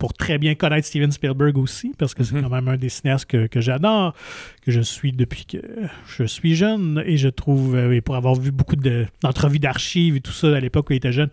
[0.00, 2.44] Pour très bien connaître Steven Spielberg aussi, parce que c'est mhm.
[2.44, 4.14] quand même un des cinéastes que, j'adore,
[4.64, 5.58] que je suis depuis que
[6.08, 10.20] je suis jeune, et je trouve, euh, et pour avoir vu beaucoup d'entrevues d'archives et
[10.20, 11.28] tout ça à l'époque où il était jeune,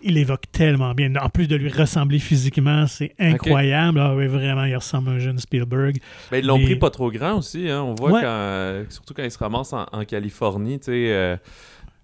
[0.00, 1.14] il évoque tellement bien.
[1.16, 4.00] En plus de lui ressembler physiquement, c'est incroyable.
[4.00, 5.98] Ah oui, vraiment, il ressemble à un jeune Spielberg.
[6.30, 7.68] Ben, ils l'ont pris pas trop grand aussi.
[7.70, 7.82] Hein.
[7.82, 11.12] On voit quand, surtout quand il se ramasse en, Californie, tu sais.
[11.12, 11.36] Euh,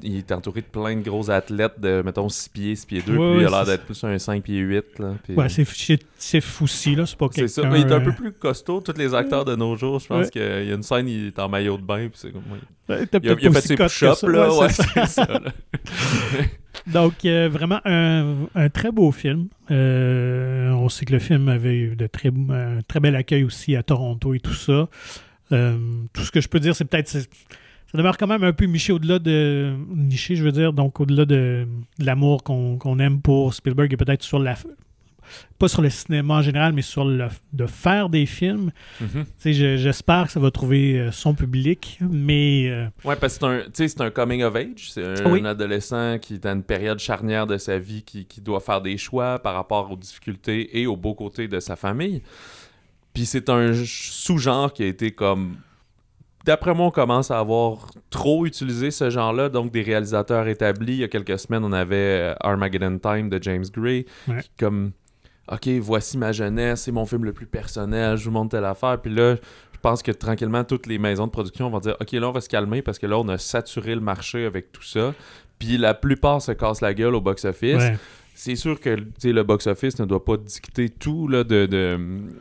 [0.03, 3.13] il est entouré de plein de gros athlètes de, mettons, 6 pieds, 6 pieds 2,
[3.13, 4.99] puis il a l'air d'être plus un 5 pieds 8.
[4.99, 8.33] Là, ouais, c'est foussi, là, c'est pas C'est ça, mais il est un peu plus
[8.33, 8.81] costaud.
[8.81, 11.39] Tous les acteurs de nos jours, je pense qu'il y a une scène, il est
[11.39, 12.43] en maillot de bain, puis c'est comme...
[12.89, 15.27] il, a, il a fait ses push-ups, là, ouais, c'est ça.
[16.87, 19.49] Donc, euh, vraiment un, un, très beau film.
[19.71, 23.77] Euh, on sait que le film avait eu de très, un très bel accueil aussi
[23.77, 24.89] à Toronto et tout ça.
[25.53, 25.77] Euh,
[26.13, 27.17] tout ce que je peux dire, c'est peut-être.
[27.91, 29.75] Ça demeure quand même un peu niché au-delà de.
[29.89, 31.67] Niché, je veux dire, donc au-delà de,
[31.99, 34.55] l'amour qu'on aime pour Spielberg et peut-être sur la,
[35.59, 38.71] pas sur le cinéma en général, mais sur le de faire des films.
[39.01, 39.25] Mhm.
[39.45, 42.69] J'espère que ça va trouver euh, son public, mais...
[42.69, 44.93] Euh, ouais, parce que c'est un, un coming of age.
[44.93, 48.61] C'est un, adolescent qui est à une période charnière de sa vie, qui, qui, doit
[48.61, 52.23] faire des choix par rapport aux difficultés et aux beaux côtés de sa famille.
[53.13, 55.57] Puis c'est un sous-genre qui a été comme
[56.45, 60.95] d'après moi, on commence à avoir trop utilisé ce genre-là, donc des réalisateurs établis.
[60.95, 64.05] Il y a quelques semaines, on avait euh, Armageddon Time de James Gray,
[64.43, 64.93] qui, comme
[65.51, 69.01] OK, voici ma jeunesse, c'est mon film le plus personnel, je vous montre telle affaire.
[69.01, 72.29] Puis là, je pense que tranquillement, toutes les maisons de production vont dire OK, là,
[72.29, 75.15] on va se calmer parce que là, on a saturé le marché avec tout ça.
[75.59, 77.83] Puis la plupart se cassent la gueule au box-office.
[78.43, 82.01] C'est sûr que le box-office ne doit pas dicter tout là, de, de,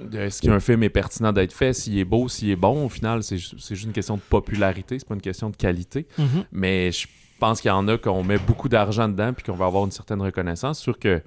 [0.10, 2.86] de ce qu'un film est pertinent d'être fait, s'il est beau, s'il est bon.
[2.86, 6.08] Au final, c'est juste une question de popularité, c'est pas une question de qualité.
[6.18, 6.46] Mm-hmm.
[6.54, 7.06] Mais je
[7.38, 9.92] pense qu'il y en a qu'on met beaucoup d'argent dedans puis qu'on va avoir une
[9.92, 10.80] certaine reconnaissance.
[10.80, 11.22] Sûr que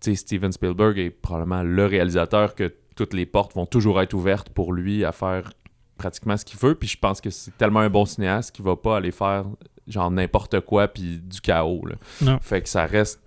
[0.00, 4.72] Steven Spielberg est probablement le réalisateur que toutes les portes vont toujours être ouvertes pour
[4.72, 5.52] lui à faire
[5.98, 6.76] pratiquement ce qu'il veut.
[6.76, 9.46] Puis je pense que c'est tellement un bon cinéaste qu'il va pas aller faire
[9.88, 11.82] genre n'importe quoi puis du chaos.
[12.40, 13.18] Fait que ça reste.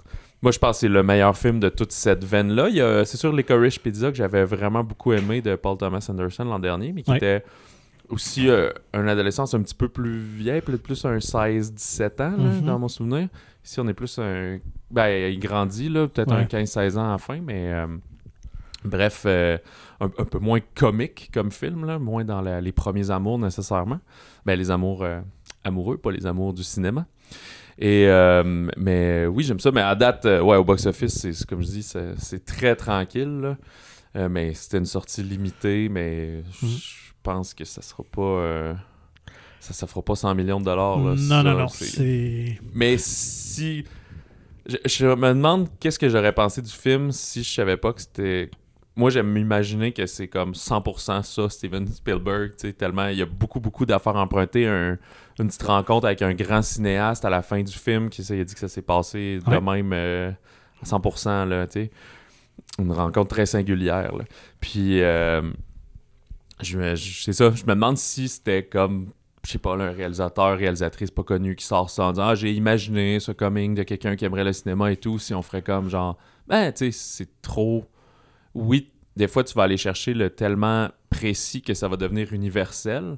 [0.42, 3.06] Moi, je pense que c'est le meilleur film de toute cette veine-là.
[3.06, 6.92] C'est sûr Licorice Pizza que j'avais vraiment beaucoup aimé de Paul Thomas Anderson l'an dernier,
[6.92, 7.44] mais qui était
[8.10, 12.62] aussi euh, un adolescence un petit peu plus vieille, peut-être plus un 16-17 ans, mm-hmm.
[12.62, 13.30] dans mon souvenir.
[13.64, 14.60] Ici, on est plus un.
[14.92, 17.74] Ben, il grandit, là, peut-être un 15-16 ans enfin, mais.
[17.74, 17.88] Euh,
[18.84, 19.58] bref, euh,
[20.00, 24.00] un, peu moins comique comme film, là, moins dans les premiers amours nécessairement.
[24.46, 25.06] Ben, les amours
[25.64, 27.06] amoureux, pas les amours du cinéma.
[27.78, 28.08] Et
[28.78, 29.72] mais oui, j'aime ça.
[29.72, 31.84] Mais à date, ouais, au box-office, c'est comme je dis,
[32.18, 33.58] c'est très tranquille.
[34.16, 36.78] mais c'était une sortie limitée, mais je mhm.
[37.24, 38.76] pense que ça sera pas
[39.66, 41.00] ça ça fera pas 100 millions de dollars.
[41.00, 42.60] non, non, non, c'est...
[42.74, 43.84] Mais si...
[44.86, 48.52] Je, me demande qu'est-ce que j'aurais pensé du film si je savais pas que c'était...
[48.96, 53.22] Moi, j'aime m'imaginer que c'est comme 100% ça, Steven Spielberg, tu sais, tellement il y
[53.22, 54.98] a beaucoup, beaucoup d'affaires empruntées, une
[55.48, 58.60] petite rencontre avec un grand cinéaste à la fin du film qui a dit que
[58.60, 60.32] ça s'est passé de même euh,
[60.82, 61.92] à 100%, là, tu sais.
[62.80, 64.12] Une rencontre très singulière,
[64.60, 65.02] Puis...
[65.02, 65.42] Euh,
[66.62, 69.10] je, c'est ça, je me demande si c'était comme
[69.46, 72.52] je sais pas, un réalisateur, réalisatrice pas connu qui sort ça en disant Ah, j'ai
[72.52, 75.90] imaginé ce coming de quelqu'un qui aimerait le cinéma et tout, si on ferait comme
[75.90, 77.86] genre, ben, tu sais, c'est trop.
[78.56, 83.18] Oui, des fois, tu vas aller chercher le tellement précis que ça va devenir universel,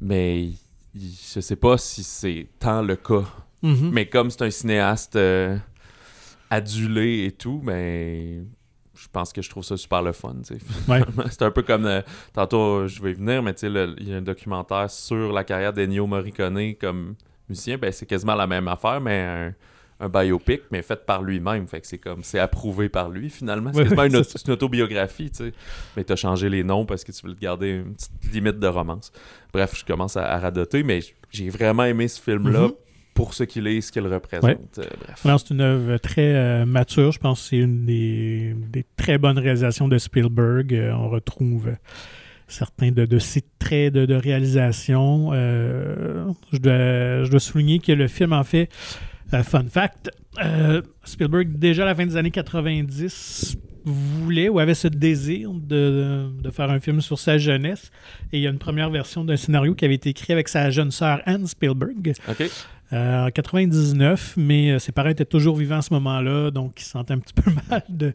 [0.00, 0.50] mais
[0.94, 3.24] je sais pas si c'est tant le cas.
[3.62, 3.90] Mm-hmm.
[3.90, 5.56] Mais comme c'est un cinéaste euh,
[6.50, 8.46] adulé et tout, ben
[8.94, 10.36] je pense que je trouve ça super le fun.
[11.30, 11.86] c'est un peu comme.
[11.86, 15.72] Euh, tantôt, je vais y venir, mais il y a un documentaire sur la carrière
[15.72, 17.14] d'Ennio Morricone comme
[17.48, 17.78] musicien.
[17.78, 19.54] Ben, c'est quasiment la même affaire, mais un,
[20.08, 21.66] biopic, mais fait par lui-même.
[21.66, 22.22] Fait que c'est comme.
[22.22, 23.70] C'est approuvé par lui, finalement.
[23.72, 25.52] C'est quasiment une, une, autobiographie, tu sais.
[25.96, 28.66] Mais t'as changé les noms parce que tu veux te garder une petite limite de
[28.66, 29.12] romance.
[29.52, 32.68] Bref, je commence à, radoter, mais j'ai vraiment aimé ce film-là.
[32.68, 32.74] Mm-hmm
[33.14, 34.78] pour ce qu'il est, ce qu'il représente.
[34.78, 34.84] Euh,
[35.16, 37.12] c'est une œuvre très euh, mature.
[37.12, 40.74] Je pense que c'est une des, très bonnes réalisations de Spielberg.
[40.74, 41.70] Euh, on retrouve
[42.48, 45.32] certains de, ses traits de, réalisation.
[45.32, 48.68] je, dois, je, dois, souligner que le film, en fait,
[49.42, 50.10] fun fact,
[51.04, 56.50] Spielberg, déjà à la fin des années 90, voulait ou avait ce désir de, de,
[56.50, 57.90] faire un film sur sa jeunesse.
[58.32, 60.70] Et il y a une première version d'un scénario qui avait été écrit avec sa
[60.70, 62.14] jeune sœur Anne Spielberg.
[62.92, 66.84] Euh, en 99, mais euh, ses parents étaient toujours vivants à ce moment-là, donc ils
[66.84, 68.12] se sentaient un petit peu mal de,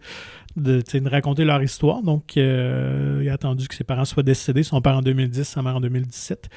[0.56, 2.04] de, raconter leur histoire.
[2.04, 5.64] Donc, euh, il a attendu que ses parents soient décédés, son père en 2010, sa
[5.64, 6.50] mère en 2017.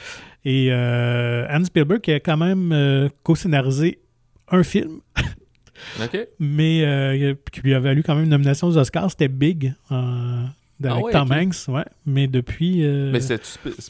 [0.44, 4.00] Et Anne Spielberg a quand même co-scénarisé
[4.50, 5.00] un film.
[6.38, 10.50] mais qui lui a valu quand même une nomination aux Oscars, c'était Big ah
[10.88, 11.84] avec Tom Hanks, ouais.
[12.06, 12.84] Mais depuis.
[12.84, 13.40] Euh, mais c'est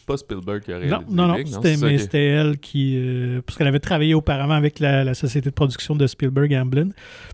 [0.06, 0.96] pas Spielberg qui a réalisé.
[0.96, 1.60] Non, non, non?
[1.64, 2.96] mais c'était elle qui.
[2.96, 6.88] Euh, parce qu'elle avait travaillé auparavant avec la, société de production de Spielberg Amblin.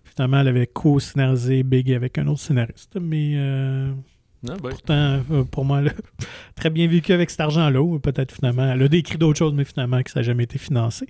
[0.05, 2.97] Finalement, elle avait co-scénarisé Big avec un autre scénariste.
[3.01, 3.37] Mais.
[4.51, 4.71] Euh, Ah, ben.
[4.71, 5.83] Pourtant, pour moi,
[6.55, 7.99] très bien vécu avec cet argent-là.
[7.99, 11.07] Peut-être finalement, elle a décrit d'autres choses, mais finalement, que ça n'a jamais été financé.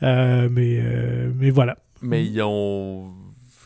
[0.00, 0.82] mais,
[1.36, 1.76] mais voilà.
[2.02, 3.14] Mais ils ont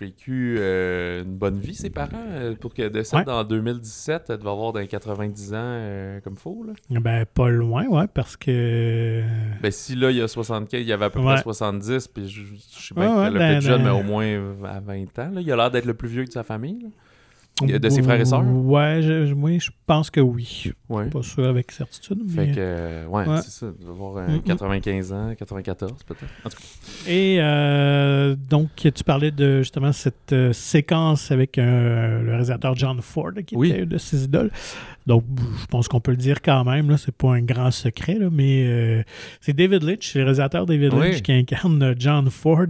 [0.00, 4.50] vécu euh, une bonne vie, ses parents, euh, pour que décède en 2017, elle devait
[4.50, 7.00] avoir dans 90 ans euh, comme faux, là.
[7.00, 9.22] Ben, pas loin, ouais, parce que...
[9.60, 12.28] Ben, si là, il y a 75, il y avait à peu près 70, puis
[12.28, 12.40] je,
[12.80, 14.26] sais pas qu'elle a fait jeune, mais au moins
[14.64, 15.40] à 20 ans, là.
[15.40, 16.88] Il a l'air d'être le plus vieux de sa famille, là.
[17.62, 18.44] De ses frères et sœurs?
[18.46, 20.72] Ouais, je, oui, je pense que oui.
[20.88, 21.08] Ouais.
[21.10, 22.18] Pas sûr avec certitude.
[22.30, 23.66] Fait que, ouais, c'est ça.
[23.80, 26.24] Il avoir 95 ans, 94 peut-être.
[26.44, 27.10] En tout cas.
[27.10, 33.00] Et euh, donc, tu parlais de justement cette euh, séquence avec euh, le réalisateur John
[33.00, 34.50] Ford, qui était de ses idoles.
[35.08, 35.24] Donc,
[35.58, 38.66] je pense qu'on peut le dire quand même, là, c'est pas un grand secret, mais
[38.66, 39.02] euh,
[39.40, 42.66] c'est David Lynch, le réalisateur David Lynch qui incarne John Ford.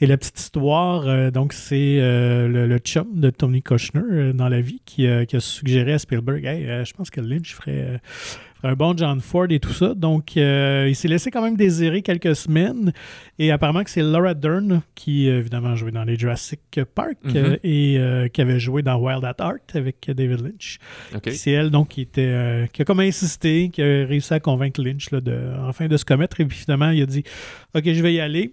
[0.00, 4.62] Et la petite histoire, euh, donc, c'est euh, le, chum de Tony Kushner dans la
[4.62, 8.00] vie qui, qui, a suggéré à Spielberg Hey, je pense que Lynch ferait
[8.62, 9.94] un bon John Ford et tout ça.
[9.94, 12.92] Donc, euh, il s'est laissé quand même désirer quelques semaines.
[13.38, 16.60] Et apparemment que c'est Laura Dern, qui évidemment a joué dans les Jurassic
[16.94, 17.36] Park mhm.
[17.36, 20.78] euh, et euh, qui avait joué dans Wild at Heart avec David Lynch.
[21.30, 25.10] C'est elle donc qui était qui a comme insisté, qui a réussi à convaincre Lynch
[25.10, 25.36] là, de
[25.66, 26.40] enfin de se commettre.
[26.40, 27.24] Et puis finalement, il a dit
[27.74, 28.52] OK, je vais y aller.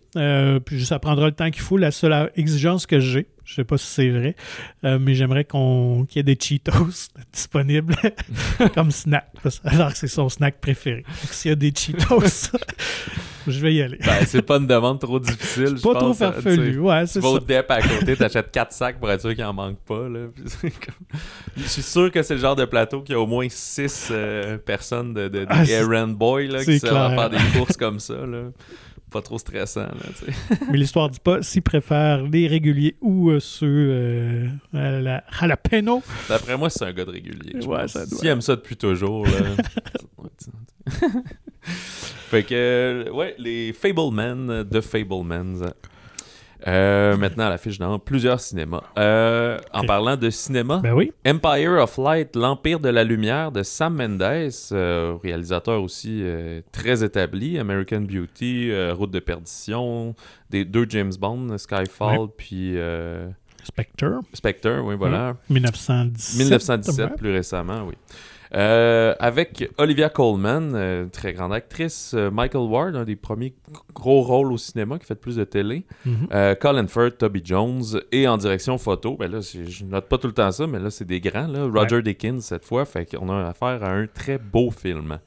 [0.65, 1.77] puis ça prendra le temps qu'il faut.
[1.77, 4.35] La seule exigence que j'ai, je sais pas si c'est vrai,
[4.83, 7.95] euh, mais j'aimerais qu'on qu'il y ait des Cheetos disponibles
[8.75, 9.27] comme snack.
[9.63, 11.03] Alors que c'est son snack préféré.
[11.31, 12.51] S'il y a des Cheetos,
[13.47, 13.97] je vais y aller.
[14.05, 15.77] Ben, c'est pas une demande trop difficile.
[15.77, 16.77] C'est pas trop farfelu.
[16.77, 19.53] Ouais, tu vas au DEP à côté, t'achètes 4 sacs pour être sûr qu'il en
[19.53, 20.07] manque pas.
[20.07, 20.27] Là.
[21.57, 24.59] Je suis sûr que c'est le genre de plateau qui a au moins 6 euh,
[24.59, 28.13] personnes de, de, ah, errand boy là, qui savent faire des courses comme ça.
[28.13, 28.51] Là
[29.09, 29.81] pas trop stressant.
[29.81, 30.27] Là,
[30.71, 35.47] Mais l'histoire dit pas s'ils préfèrent les réguliers ou euh, ceux euh, à, la, à
[35.47, 36.01] la peino.
[36.27, 37.65] D'après moi, c'est un gars de régulier.
[37.65, 38.17] Ouais, ça doit.
[38.19, 39.25] S'il aime ça depuis toujours.
[39.25, 39.31] Là...
[41.61, 45.73] fait que, ouais, les Fablemen de Fablemans.
[46.67, 48.83] Euh, maintenant, à l'affiche dans plusieurs cinémas.
[48.97, 51.13] Euh, en parlant de cinéma, ben oui.
[51.25, 56.23] Empire of Light, l'Empire de la Lumière de Sam Mendes, euh, réalisateur aussi
[56.71, 60.15] très établi, American Beauty, Route de Perdition,
[60.49, 62.75] des deux James Bond, Skyfall, puis...
[63.63, 64.21] Spectre.
[64.33, 65.35] Spectre, oui, voilà.
[65.49, 66.39] 1917.
[66.39, 67.93] 1917, plus récemment, oui.
[68.55, 73.53] Euh, avec Olivia Colman, euh, très grande actrice, euh, Michael Ward, un des premiers
[73.93, 76.55] gros rôles au cinéma qui fait plus de télé, mhm.
[76.59, 80.33] Colin Firth, Toby Jones, et en direction photo, ben là, je note pas tout le
[80.33, 81.69] temps ça, mais là, c'est des grands, là.
[81.71, 85.19] Roger Dickens cette fois, fait qu'on a affaire à un très beau film.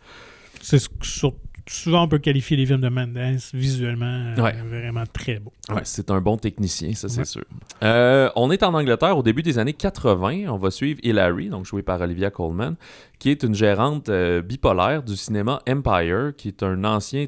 [0.60, 1.36] C'est surtout
[1.66, 5.52] souvent on peut qualifier les films de Mendes visuellement euh, vraiment très beau.
[5.68, 7.44] Ouais, c'est un bon technicien, ça c'est sûr.
[7.82, 10.48] Euh, on est en Angleterre au début des années 80.
[10.48, 12.74] On va suivre Hilary, donc jouée par Olivia Colman,
[13.18, 17.26] qui est une gérante euh, bipolaire du cinéma Empire, qui est un ancien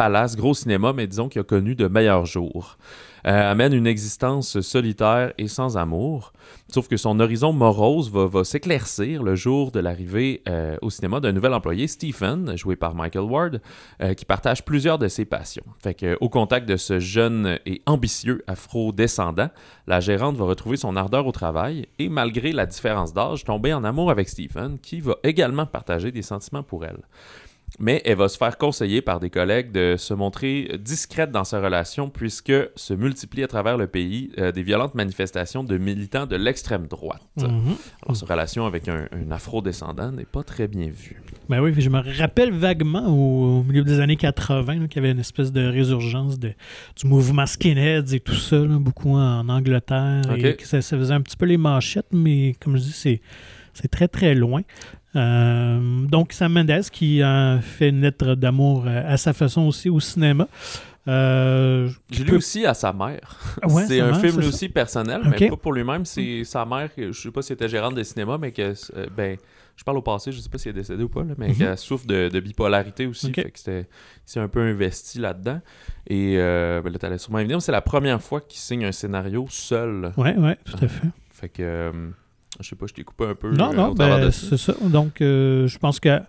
[0.00, 2.78] palace, gros cinéma, mais disons qu'il a connu de meilleurs jours.
[3.26, 6.32] Euh, amène une existence solitaire et sans amour.
[6.68, 11.32] Sauf que son horizon morose va, s'éclaircir le jour de l'arrivée euh, au cinéma d'un
[11.32, 13.60] nouvel employé, Stephen, joué par Michael Ward,
[14.00, 15.66] euh, qui partage plusieurs de ses passions.
[15.82, 19.50] Fait que, au contact de ce jeune et ambitieux afro-descendant,
[19.86, 23.84] la gérante va retrouver son ardeur au travail et, malgré la différence d'âge, tomber en
[23.84, 27.02] amour avec Stephen, qui va également partager des sentiments pour elle
[27.78, 31.60] mais elle va se faire conseiller par des collègues de se montrer discrète dans sa
[31.60, 36.36] relation puisque se multiplient à travers le pays euh, des violentes manifestations de militants de
[36.36, 37.22] l'extrême droite.
[37.36, 37.76] Mhm.
[38.04, 41.22] Alors, sa relation avec un, afro-descendant n'est pas très bien vue.
[41.48, 45.20] Ben oui, je me rappelle vaguement au, milieu des années 80 qu'il y avait une
[45.20, 46.52] espèce de résurgence de,
[46.96, 50.22] du mouvement skinheads et tout ça, beaucoup en Angleterre.
[50.36, 53.20] Et que ça, ça, faisait un petit peu les manchettes, mais comme je dis, c'est
[53.72, 54.62] c'est très, très loin.
[55.16, 59.88] Euh, donc, Sam Mendes qui a fait une lettre d'amour euh, à sa façon aussi
[59.88, 60.46] au cinéma.
[61.08, 63.38] Euh, J'ai lu aussi à sa mère.
[63.86, 66.04] c'est un film aussi personnel, mais pas pour lui-même.
[66.04, 68.74] C'est sa mère, je sais pas si elle était gérante de cinéma, mais que
[69.16, 69.36] ben,
[69.76, 71.56] je parle au passé, je sais pas si elle est décédée ou pas, mais mhm.
[71.56, 73.32] qu'elle souffre de, bipolarité aussi.
[73.32, 73.58] Fait que
[74.24, 75.60] c'est un peu investi là-dedans.
[76.06, 77.60] Et ben là, t'allais sûrement venir.
[77.62, 80.12] C'est la première fois qu'il signe un scénario seul.
[80.16, 81.08] Ouais, ouais, tout à fait.
[81.32, 82.12] Fait que
[82.58, 83.50] je sais pas, je t'ai coupé un peu.
[83.52, 84.74] Non, euh, non, ben, c'est ça.
[84.82, 86.20] Donc, euh, je pense que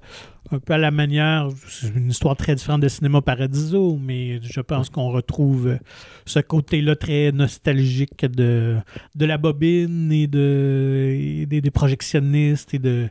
[0.54, 4.62] un peu à la manière, c'est une histoire très différente de Cinéma Paradiso, mais je
[4.62, 5.78] pense qu'on retrouve
[6.26, 8.78] ce côté-là très nostalgique de,
[9.16, 13.10] de la bobine et, de, des, projectionnistes et de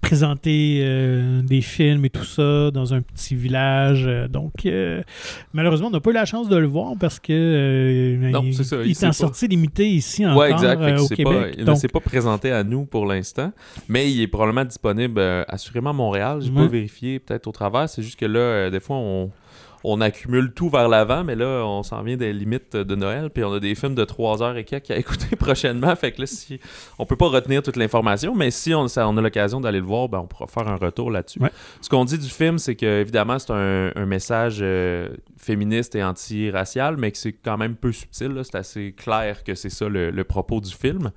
[0.00, 4.08] présenter euh, des films et tout ça dans un petit village.
[4.30, 5.02] Donc, euh,
[5.52, 8.42] malheureusement, on n'a pas eu la chance de le voir parce que euh,
[8.84, 11.54] il, est en sortie limitée ici encore au Québec.
[11.58, 13.52] il ne s'est pas présenté à nous pour l'instant,
[13.88, 16.40] mais il est probablement disponible assurément à Montréal.
[16.42, 17.88] J'ai pas vérifié peut-être au travers.
[17.88, 19.30] C'est juste que là, des fois, on
[19.84, 23.44] on accumule tout vers l'avant, mais là, on s'en vient des limites de Noël, puis
[23.44, 25.94] on a des films de 3 heures et quelques à écouter prochainement.
[25.96, 26.60] Fait que là, si,
[26.98, 30.08] on peut pas retenir toute l'information, mais si on, on a l'occasion d'aller le voir,
[30.08, 31.40] ben, on pourra faire un retour là-dessus.
[31.80, 36.96] Ce qu'on dit du film, c'est que évidemment, c'est un, message euh, féministe et anti-racial,
[36.96, 38.40] mais que c'est quand même peu subtil.
[38.42, 41.10] C'est assez clair que c'est ça le, propos du film.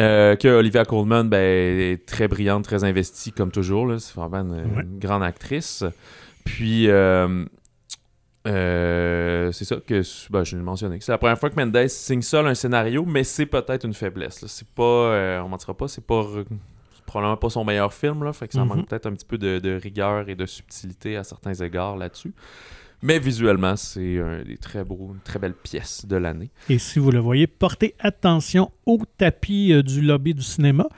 [0.00, 3.92] Euh, que Olivia Colman ben, est très brillante, très investie, comme toujours.
[3.98, 5.84] C'est vraiment une grande actrice.
[6.44, 7.44] Puis, euh,
[8.46, 10.98] euh, c'est ça que ben, je l'ai mentionné.
[11.00, 14.46] C'est la première fois que Mendes signe seul un scénario, mais c'est peut-être une faiblesse.
[14.46, 16.24] C'est pas, on mentira pas, c'est pas
[17.08, 18.68] probablement pas son meilleur film, là, fait que ça mhm.
[18.68, 22.34] manque peut-être un petit peu de, rigueur et de subtilité à certains égards là-dessus.
[23.02, 26.50] Mais visuellement, c'est un des très beaux, une très belle pièce de l'année.
[26.68, 30.88] Et si vous le voyez, portez attention au tapis du lobby du cinéma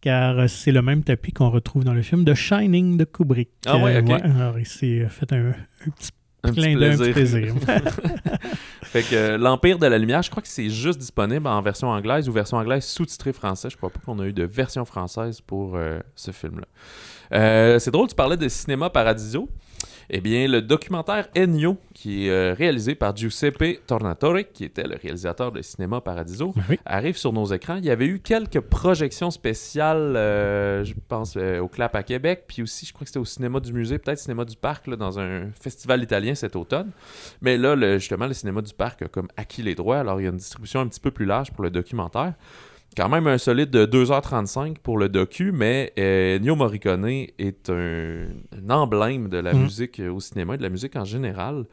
[0.00, 3.50] car c'est le même tapis qu'on retrouve dans le film The Shining de Kubrick.
[3.66, 4.10] Ah ouais, ok.
[4.10, 5.52] alors il s'est fait un,
[5.96, 7.54] petit plein d'un plaisir.
[8.82, 11.88] fait que euh, l'Empire de la Lumière, je crois que c'est juste disponible en version
[11.88, 13.70] anglaise ou version anglaise sous-titrée français.
[13.70, 16.66] Je crois pas qu'on a eu de version française pour euh, ce film-là.
[17.32, 19.48] Euh, c'est drôle, tu parlais de Cinéma Paradiso.
[20.10, 24.96] Eh bien, le documentaire Ennio, qui est euh, réalisé par Giuseppe Tornatore, qui était le
[24.96, 26.54] réalisateur de Cinéma Paradiso,
[26.86, 27.76] arrive sur nos écrans.
[27.76, 32.44] Il y avait eu quelques projections spéciales, euh, je pense, euh, au Clap à Québec,
[32.48, 35.18] puis aussi, je crois que c'était au Cinéma du Musée, peut-être Cinéma du Parc, dans
[35.18, 36.90] un festival italien cet automne.
[37.42, 40.26] Mais là, justement, le Cinéma du Parc a comme acquis les droits, alors il y
[40.26, 42.34] a une distribution un petit peu plus large pour le documentaire
[42.96, 48.26] quand même un solide de 2h35 pour le docu, mais euh, Nio Morricone est un,
[48.68, 49.62] emblème de la mm.
[49.62, 51.64] musique au cinéma et de la musique en général.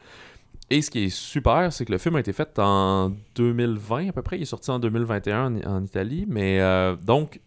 [0.70, 4.12] Et ce qui est super, c'est que le film a été fait en 2020 à
[4.12, 4.38] peu près.
[4.38, 6.26] Il est sorti en 2021 en, Italie.
[6.28, 7.40] Mais euh, donc,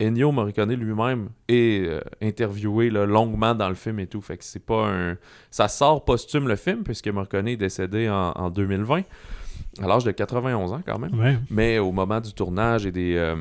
[0.00, 4.20] Ennio Morricone lui-même est euh, interviewé longuement dans le film et tout.
[4.20, 5.16] Fait que c'est pas un.
[5.52, 9.02] Ça sort posthume le film, puisque Morricone est décédé en, en 2020
[9.82, 11.40] à l'âge de 91 ans quand même.
[11.50, 13.36] Mais au moment du tournage et des, euh,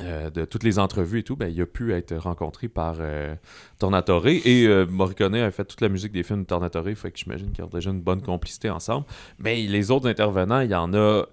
[0.00, 3.34] euh, de toutes les entrevues et tout, ben, il a pu être rencontré par euh,
[3.78, 4.26] Tornatore.
[4.28, 7.64] Et Morricone a fait toute la musique des films de Tornatore, fait que j'imagine qu'ils
[7.64, 9.06] ont déjà une bonne complicité ensemble.
[9.38, 11.24] Mais les autres intervenants, il y en a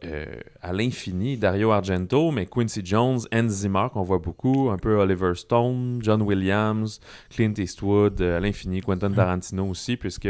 [0.61, 1.37] à l'infini.
[1.37, 6.21] Dario Argento, mais Quincy Jones, Hans Zimmer, qu'on voit beaucoup, un peu Oliver Stone, John
[6.23, 10.27] Williams, Clint Eastwood, à l'infini, Quentin Tarantino aussi, puisque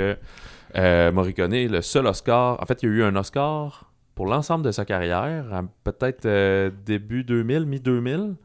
[0.78, 2.62] euh, Morricone, le seul Oscar.
[2.62, 6.72] En fait, il y a eu un Oscar pour l'ensemble de sa carrière, peut-être euh,
[6.86, 8.36] début 2000, mi-2000.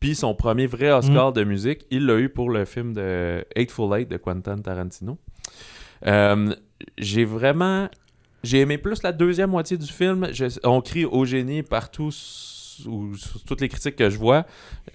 [0.00, 1.34] Puis son premier vrai Oscar mm.
[1.34, 5.18] de musique, il l'a eu pour le film de Eightful Eight de Quentin Tarantino.
[6.06, 6.54] Euh,
[6.98, 7.88] j'ai vraiment.
[8.42, 10.26] J'ai aimé plus la deuxième moitié du film.
[10.64, 12.10] on crie au génie partout
[12.86, 14.46] ou sur toutes les critiques que je vois,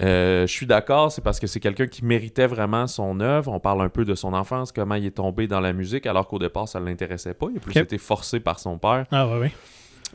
[0.02, 3.52] euh, je suis d'accord, c'est parce que c'est quelqu'un qui méritait vraiment son œuvre.
[3.52, 6.28] On parle un peu de son enfance, comment il est tombé dans la musique, alors
[6.28, 7.48] qu'au départ, ça ne l'intéressait pas.
[7.52, 9.06] Il a plus été forcé par son père.
[9.12, 9.50] Ah, ouais, oui.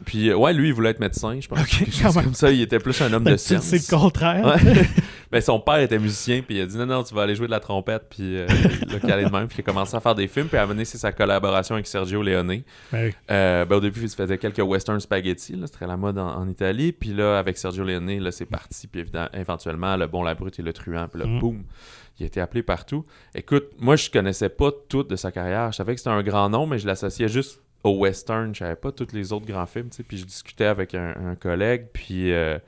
[0.05, 2.15] Puis, euh, ouais, lui, il voulait être médecin, je pense.
[2.15, 3.65] comme ça, il était plus un homme de science.
[3.65, 4.57] C'est le contraire.
[5.31, 7.47] Ben, son père était musicien, puis il a dit non, non, tu vas aller jouer
[7.47, 8.49] de la trompette, puis euh,
[8.83, 10.67] il a calé de même, puis il a commencé à faire des films, puis à
[10.67, 12.63] mener c'est sa collaboration avec Sergio Leone.
[12.91, 16.91] Ben, euh, ben, au début, il faisait quelques western spaghetti, c'était la mode en, Italie,
[16.91, 20.63] puis là, avec Sergio Leone, là, c'est parti, puis éventuellement, le bon, la brute et
[20.63, 21.39] le truand, puis là, mm.
[21.39, 21.63] boum
[22.19, 23.07] il a été appelé partout.
[23.35, 25.73] Écoute, moi, je connaissais pas tout de sa carrière.
[25.73, 28.55] Je savais que c'était un grand nom, mais je l'associais juste au western.
[28.55, 29.89] Je savais pas tous les autres grands films.
[30.07, 32.33] Puis je discutais avec un, collègue, puis...
[32.33, 32.59] Euh,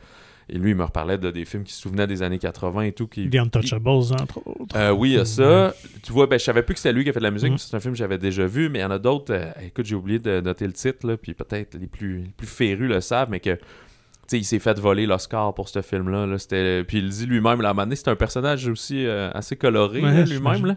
[0.49, 2.93] et lui, il me reparlait de des films qui se souvenaient des années 80 et
[2.93, 3.07] tout.
[3.07, 4.77] Qui, The Untouchables, entre autres.
[4.77, 5.73] Euh, oui, il y a ça.
[6.03, 7.53] Tu vois, ben, je savais plus que c'était lui qui a fait de la musique.
[7.53, 7.59] Mm.
[7.59, 9.33] C'est un film que j'avais déjà vu, mais il y en a d'autres.
[9.33, 12.89] Euh, écoute, j'ai oublié de noter le titre, là, puis peut-être les plus, plus férus
[12.89, 13.57] le savent, mais que
[14.33, 16.27] il s'est fait voler l'Oscar pour ce film-là.
[16.27, 16.37] Là.
[16.85, 20.77] Puis il dit lui-même, la manée, c'est un personnage aussi assez coloré lui-même.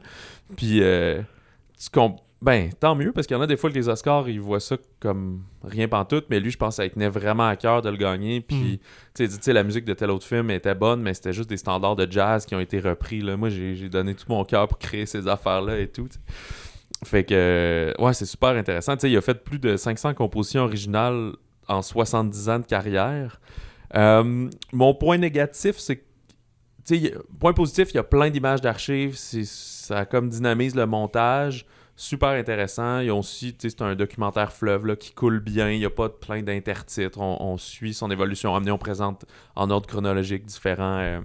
[0.56, 3.88] Puis tu, comp ben, tant mieux, parce qu'il y en a des fois que les
[3.88, 7.48] Oscars, ils voient ça comme rien pantoute, mais lui, je pense que ça tenait vraiment
[7.48, 8.42] à cœur de le gagner.
[8.42, 8.80] Puis,
[9.16, 9.28] hmm.
[9.28, 11.96] tu sais, la musique de tel autre film était bonne, mais c'était juste des standards
[11.96, 13.22] de jazz qui ont été repris.
[13.22, 13.38] Là.
[13.38, 16.10] Moi, j'ai donné tout mon cœur pour créer ces affaires-là et tout.
[17.04, 18.96] Fait que, ouais, c'est super intéressant.
[18.96, 21.32] Tu sais, il a fait plus de 500 compositions originales
[21.68, 23.40] en 70 ans de carrière.
[23.96, 26.04] Euh, mon point négatif, c'est que,
[26.86, 29.16] tu sais, point positif, il y a plein d'images d'archives.
[29.16, 31.66] Ça comme dynamise le montage.
[31.98, 33.00] Super intéressant.
[33.00, 35.72] Ils ont aussi, c'est un documentaire fleuve là, qui coule bien.
[35.72, 37.20] Il n'y a pas plein d'intertitres.
[37.20, 38.54] On, suit son évolution.
[38.54, 39.26] On présente
[39.56, 41.22] en ordre chronologique différents, euh,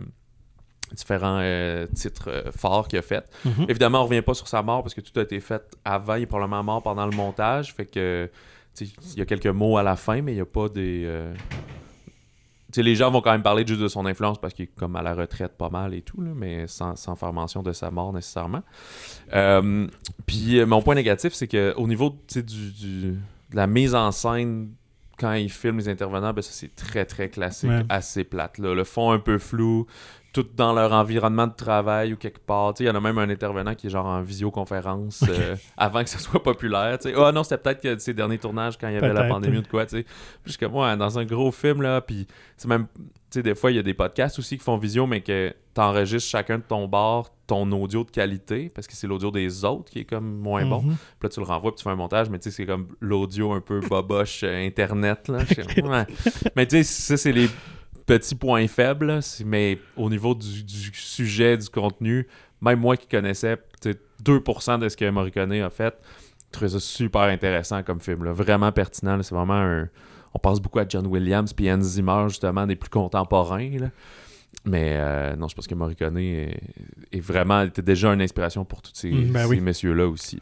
[0.93, 3.29] différents euh, titres euh, forts qu'il a fait.
[3.45, 3.67] Mhm.
[3.69, 6.15] Évidemment, on revient pas sur sa mort parce que tout a été fait avant.
[6.15, 7.75] Il est probablement mort pendant le montage.
[7.75, 8.31] Fait que
[8.81, 11.05] il y a quelques mots à la fin, mais il n'y a pas des
[12.77, 15.03] les gens vont quand même parler juste de son influence parce qu'il est comme à
[15.03, 18.63] la retraite pas mal et tout, mais sans, faire mention de sa mort nécessairement.
[19.35, 19.87] Euh,
[20.27, 23.17] puis euh, mon point négatif, c'est qu'au niveau du, de
[23.53, 24.71] la mise en scène,
[25.19, 28.59] quand il filme les intervenants, ben ça c'est très très classique, assez plate.
[28.59, 29.87] Le fond un peu flou,
[30.33, 32.75] tout dans leur environnement de travail ou quelque part.
[32.79, 36.11] Il y en a même un intervenant qui est genre en visioconférence euh, avant que
[36.11, 36.99] ce soit populaire.
[37.05, 39.63] Ah oh, non, c'était peut-être ses derniers tournages quand il y avait la pandémie ou
[39.63, 39.87] de quoi.
[39.87, 42.27] Puis que moi, dans un gros film, là, puis
[42.67, 42.87] même,
[43.35, 46.31] des fois, il y a des podcasts aussi qui font visio, mais que tu enregistres
[46.31, 49.99] chacun de ton bord ton audio de qualité, parce que c'est l'audio des autres qui
[49.99, 50.83] est comme moins bon.
[50.83, 50.95] Mhm.
[51.19, 52.87] Puis là, tu le renvoies, puis tu fais un montage, mais tu sais, c'est comme
[53.01, 55.27] l'audio un peu boboche euh, Internet.
[55.27, 55.41] Là.
[56.55, 57.49] Mais tu sais, ça, c'est les
[58.07, 62.27] petit point faible, mais au niveau du, sujet, du contenu,
[62.61, 63.59] même moi qui connaissais
[64.25, 65.95] 2% de ce que Morricone a fait,
[66.51, 68.29] je trouvais ça super intéressant comme film.
[68.31, 69.23] Vraiment pertinent.
[69.23, 69.89] C'est vraiment un.
[70.35, 73.71] On pense beaucoup à John Williams puis Hans Zimmer, justement, des plus contemporains.
[74.65, 76.61] Mais euh, non, je pense que Morricone est,
[77.15, 80.41] vraiment était déjà une inspiration pour tous ces, mm, ben messieurs-là aussi.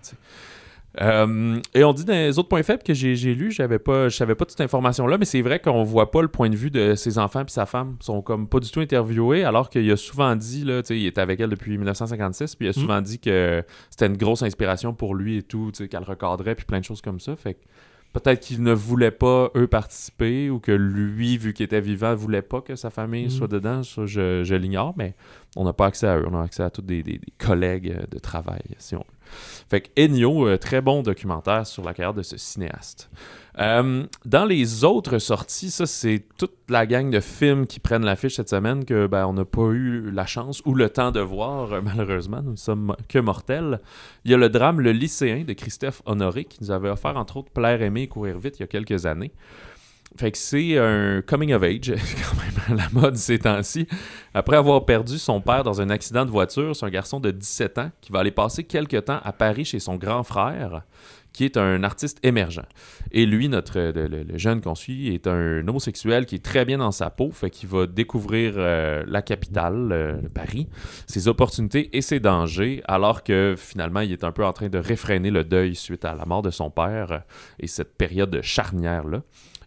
[1.00, 4.16] Euh, et on dit dans les autres points faibles que j'ai lus, j'avais pas, je
[4.16, 6.70] savais pas toute cette information-là, mais c'est vrai qu'on voit pas le point de vue
[6.70, 7.96] de ses enfants et sa femme.
[8.00, 11.20] Ils sont comme pas du tout interviewés, alors qu'il a souvent dit, là, il était
[11.20, 12.74] avec elle depuis 1956, puis il a mm.
[12.74, 16.80] souvent dit que c'était une grosse inspiration pour lui et tout, qu'elle recadrait, puis plein
[16.80, 17.36] de choses comme ça.
[17.36, 17.58] Fait
[18.14, 22.42] peut-être qu'il ne voulait pas, eux, participer, ou que lui, vu qu'il était vivant, voulait
[22.42, 23.30] pas que sa famille mm.
[23.30, 23.82] soit dedans.
[23.82, 25.14] Ça, je, l'ignore, mais
[25.54, 26.26] on n'a pas accès à eux.
[26.28, 29.17] On a accès à tous des, des collègues de travail, si on veut.
[29.68, 33.10] Fait que Ennio, euh, très bon documentaire sur la carrière de ce cinéaste.
[33.58, 38.36] Euh, dans les autres sorties, ça c'est toute la gang de films qui prennent l'affiche
[38.36, 41.72] cette semaine que ben, on n'a pas eu la chance ou le temps de voir,
[41.72, 43.80] euh, malheureusement, nous ne sommes que mortels.
[44.24, 47.38] Il y a le drame Le lycéen de Christophe Honoré qui nous avait offert entre
[47.38, 49.32] autres Plaire, aimer et courir vite il y a quelques années.
[50.18, 53.86] Fait que c'est un coming of age, quand même la mode ces temps-ci.
[54.34, 57.78] Après avoir perdu son père dans un accident de voiture, c'est un garçon de 17
[57.78, 60.82] ans qui va aller passer quelques temps à Paris chez son grand frère,
[61.32, 62.64] qui est un artiste émergent.
[63.12, 66.90] Et lui, notre le, jeune qu'on suit, est un homosexuel qui est très bien dans
[66.90, 70.66] sa peau, fait qu'il va découvrir euh, la capitale, euh, Paris,
[71.06, 74.78] ses opportunités et ses dangers, alors que finalement, il est un peu en train de
[74.78, 77.22] réfréner le deuil suite à la mort de son père
[77.60, 79.22] et cette période charnière-là.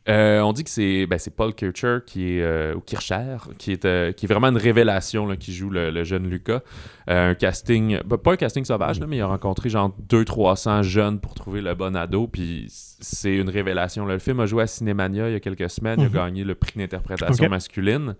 [0.09, 3.85] Euh, on dit que c'est ben, Paul Kircher qui est euh, ou Kircher qui est
[3.85, 6.61] euh, qui est vraiment une révélation là, qui joue le, jeune Lucas.
[7.05, 11.19] un casting ben, pas un casting sauvage mais il a rencontré genre 2 300 jeunes
[11.19, 14.05] pour trouver le bon ado puis c'est une révélation.
[14.05, 16.15] Le film a joué à Cinémania il y a quelques semaines, il a mhm.
[16.15, 18.15] gagné le prix d'interprétation masculine.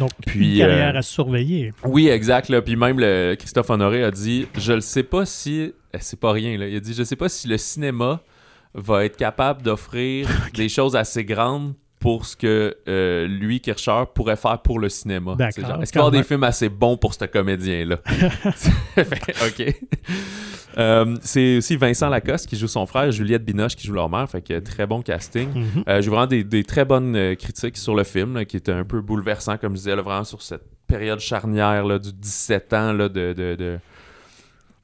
[0.00, 1.72] Donc, une carrière à surveiller.
[1.84, 2.48] Oui, exact.
[2.48, 2.60] Là.
[2.60, 5.72] Puis même le Christophe Honoré a dit Je ne sais pas si.
[5.94, 6.58] Eh, c'est pas rien.
[6.58, 6.66] Là.
[6.66, 8.20] Il a dit Je sais pas si le cinéma
[8.76, 14.36] va être capable d'offrir des choses assez grandes pour ce que euh, lui, Kircher, pourrait
[14.36, 15.34] faire pour le cinéma.
[15.40, 17.96] Est-ce qu'il va y avoir des films assez bons pour ce comédien-là?
[18.96, 19.74] OK.
[20.78, 24.28] Euh, c'est aussi Vincent Lacoste qui joue son frère, Juliette Binoche qui joue leur mère,
[24.28, 25.48] fait que très bon casting.
[25.48, 25.82] Mm-hmm.
[25.88, 29.56] Euh, j'ai vraiment des, très bonnes critiques sur le film, qui était un peu bouleversant,
[29.56, 33.78] comme je disais, vraiment sur cette période charnière là, du 17 ans là, de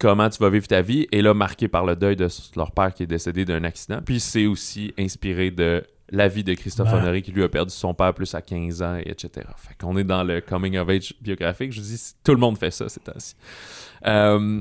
[0.03, 2.27] comment tu vas vivre ta vie, et là, marqué par le deuil de
[2.57, 4.01] leur père qui est décédé d'un accident.
[4.05, 7.95] Puis c'est aussi inspiré de la vie de Christophe Honoré qui lui a perdu son
[7.95, 9.47] père plus à 15 ans, etc.
[9.57, 11.73] Fait qu'on est dans le coming of age biographique.
[11.73, 13.37] Je dis, tout le monde fait ça ces temps-ci.
[14.05, 14.61] Euh,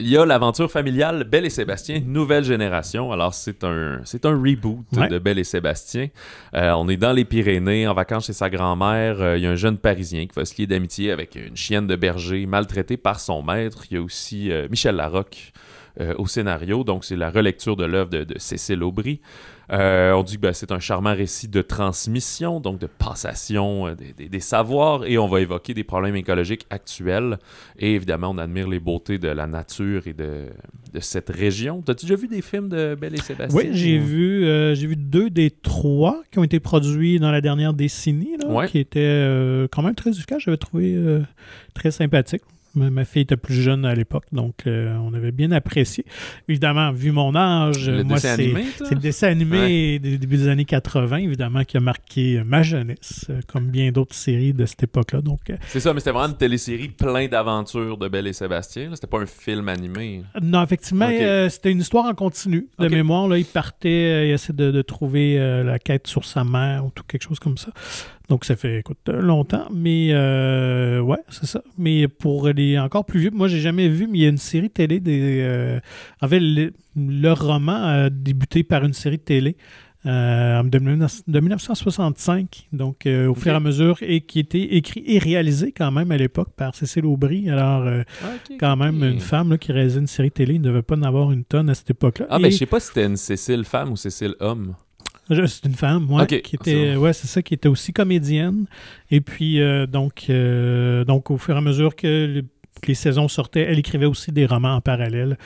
[0.00, 3.10] il y a l'aventure familiale Belle et Sébastien, nouvelle génération.
[3.10, 6.08] Alors, c'est un, c'est un reboot de Belle et Sébastien.
[6.54, 9.20] Euh, on est dans les Pyrénées, en vacances chez sa grand-mère.
[9.20, 11.88] Euh, il y a un jeune Parisien qui va se lier d'amitié avec une chienne
[11.88, 13.86] de berger maltraitée par son maître.
[13.90, 15.52] Il y a aussi euh, Michel Larocque
[16.16, 16.84] au scénario.
[16.84, 19.20] Donc, c'est la relecture de l'œuvre de, de Cécile Aubry.
[19.70, 23.94] Euh, on dit que ben, c'est un charmant récit de transmission, donc de passation euh,
[23.94, 27.38] des, savoirs, et on va évoquer des problèmes écologiques actuels.
[27.78, 30.46] Et évidemment, on admire les beautés de la nature et de,
[31.00, 31.82] cette région.
[31.86, 33.58] As-tu déjà vu des films de Belle et Sébastien?
[33.58, 37.40] Oui, j'ai vu, euh, j'ai vu deux des trois qui ont été produits dans la
[37.40, 38.36] dernière décennie,
[38.68, 40.42] qui étaient quand même très efficaces.
[40.42, 40.98] J'avais trouvé
[41.74, 42.42] très sympathique.
[42.78, 46.04] Ma, fille était plus jeune à l'époque, donc euh, on avait bien apprécié.
[46.48, 51.64] Évidemment, vu mon âge, moi, c'est le dessin animé du début des années 80, évidemment,
[51.64, 55.20] qui a marqué ma jeunesse, euh, comme bien d'autres séries de cette époque-là.
[55.20, 58.90] Donc, c'est ça, mais c'était vraiment une télésérie plein d'aventures de Belle et Sébastien.
[58.94, 60.22] C'était pas un film animé.
[60.40, 61.10] Non, effectivement,
[61.48, 62.68] c'était une histoire en continu.
[62.78, 66.84] De mémoire, là, il partait, il essayait de, de trouver la quête sur sa mère
[66.86, 67.70] ou tout quelque chose comme ça.
[68.28, 69.68] Donc, ça fait, écoute, longtemps.
[69.72, 71.62] Mais, euh, ouais, c'est ça.
[71.78, 74.36] Mais pour les encore plus vieux, moi, j'ai jamais vu, mais il y a une
[74.36, 75.40] série télé des.
[75.42, 75.80] Euh,
[76.20, 79.56] en fait, le, roman a débuté par une série de télé.
[80.06, 85.72] Euh, de, 1965, donc au fur et à mesure, et qui était écrit et réalisé
[85.72, 87.50] quand même à l'époque par Cécile Aubry.
[87.50, 87.84] Alors,
[88.22, 88.26] ah,
[88.60, 91.32] quand même, une femme qui réalisait une série télé, il ne devait pas en avoir
[91.32, 92.26] une tonne à cette époque-là.
[92.30, 94.76] Ah, mais je sais pas si c'était une Cécile femme ou Cécile homme.
[95.28, 98.66] C'est une femme, ouais, qui était, ouais, c'est ça, qui était aussi comédienne.
[99.10, 102.42] Et puis, euh, donc, euh, donc, au fur et à mesure que,
[102.86, 105.36] les saisons sortaient, elle écrivait aussi des romans en parallèle.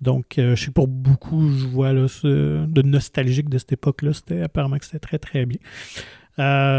[0.00, 4.40] Donc, euh, je sais pour beaucoup, je vois là, de nostalgique de cette époque-là, c'était
[4.40, 5.58] apparemment que c'était très, très bien.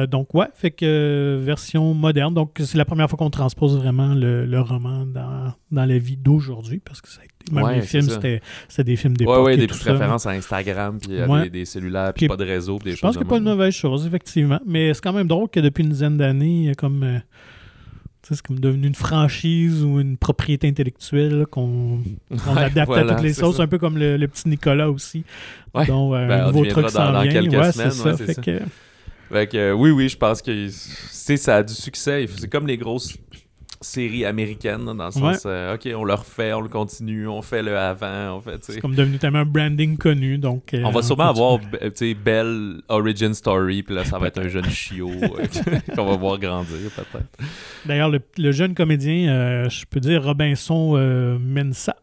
[0.08, 2.34] Donc, ouais, fait que version moderne.
[2.34, 6.82] Donc, c'est la première fois qu'on transpose vraiment le, roman dans, dans, la vie d'aujourd'hui,
[6.84, 8.42] parce que ça a même les films, c'était
[8.84, 9.38] des films d'époque.
[9.38, 12.80] Ouais, ouais, des petites références à Instagram, puis des, des, cellulaires, puis pas de réseau,
[12.80, 12.98] des choses.
[12.98, 14.60] Je pense que pas de mauvaise chose, effectivement.
[14.66, 17.04] Mais c'est quand même drôle que depuis une dizaine d'années, comme.
[17.04, 17.20] Euh,
[18.24, 22.02] c'est comme devenu une franchise ou une propriété intellectuelle qu'on
[22.56, 25.26] adapte à toutes les sauces, un peu comme le, petit Nicolas aussi.
[25.74, 25.88] Ouais.
[25.88, 27.42] Donc, euh, ben, un nouveau truc s'en vient.
[27.44, 28.16] Ouais, c'est ça.
[28.16, 28.60] Fait Que...
[29.32, 32.26] Fait que, oui, oui, je pense que ça a du succès.
[32.38, 33.18] C'est comme les grosses
[33.82, 37.64] série américaine, dans le sens, euh, OK, on le refait, on le continue, on fait
[37.64, 38.64] le avant, en fait.
[38.64, 40.74] C'est comme devenu tellement un branding connu, donc...
[40.74, 44.40] Euh, on va sûrement avoir, tu sais, belle origin story, puis là, ça va être
[44.40, 47.50] un jeune chiot euh, qu'on va voir grandir, peut-être.
[47.86, 51.96] D'ailleurs, le, jeune comédien, je peux dire Robinson Mensa,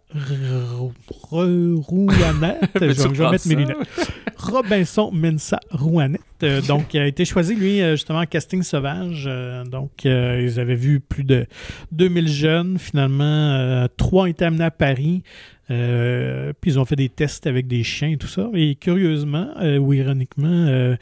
[1.30, 4.12] Rouanette, je, vais mettre mes lunettes.
[4.36, 6.22] Robinson Mensa Rouanette,
[6.68, 9.28] donc, il a été choisi, lui, justement, casting sauvage,
[9.70, 11.46] donc, ils avaient vu plus de
[11.92, 12.78] 2000 jeunes.
[12.78, 15.22] Finalement, euh, trois ont été amenés à Paris.
[15.70, 18.48] Euh, puis ils ont fait des tests avec des chiens et tout ça.
[18.54, 20.96] Et curieusement, euh, ou ironiquement,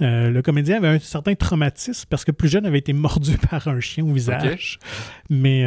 [0.00, 3.80] le comédien avait un certain traumatisme parce que plus jeune avait été mordu par un
[3.80, 4.78] chien au visage.
[5.28, 5.64] Mais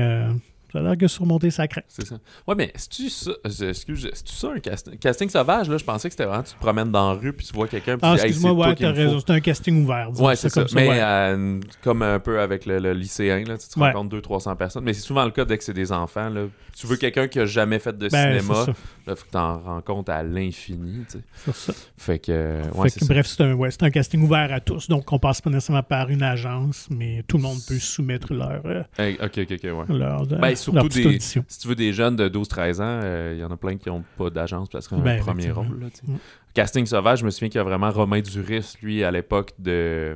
[0.73, 1.85] ça a l'air que surmonter sa crainte.
[1.87, 2.15] C'est ça.
[2.47, 5.77] Ouais, mais c'est-tu ça, euh, excuse, c'est-tu ça un casting, casting sauvage, là?
[5.77, 7.95] Je pensais que c'était vraiment, tu te promènes dans la rue puis tu vois quelqu'un.
[8.01, 9.19] Ah, excuse-moi, ouais, t'as raison.
[9.19, 10.09] C'est un casting ouvert.
[10.19, 10.65] Ouais, c'est ça.
[10.73, 14.83] mais euh, comme un peu avec le, lycéen, là, tu te rencontres 200-300 personnes.
[14.83, 16.45] Mais c'est souvent le cas dès que c'est des enfants, là.
[16.75, 18.65] Tu veux quelqu'un qui a jamais fait de ben, cinéma,
[19.05, 21.23] là, faut que t'en rencontres à l'infini, tu sais.
[21.45, 21.73] C'est ça.
[21.97, 24.89] Fait que, ouais, fait que, bref, c'est un, ouais, un, casting ouvert à tous.
[24.89, 28.63] Donc, on passe pas nécessairement par une agence, mais tout le monde peut soumettre leur.
[28.65, 29.95] Euh, ok, ok, ok, ouais.
[29.95, 33.43] Leur, ben, surtout des, si tu veux des jeunes de 12-13 ans, il euh, y
[33.43, 35.79] en a plein qui n'ont pas d'agence parce que c'est un ben, premier rôle.
[35.79, 36.15] Là, mm.
[36.53, 40.15] Casting sauvage, je me souviens qu'il y a vraiment Romain Duris, lui, à l'époque de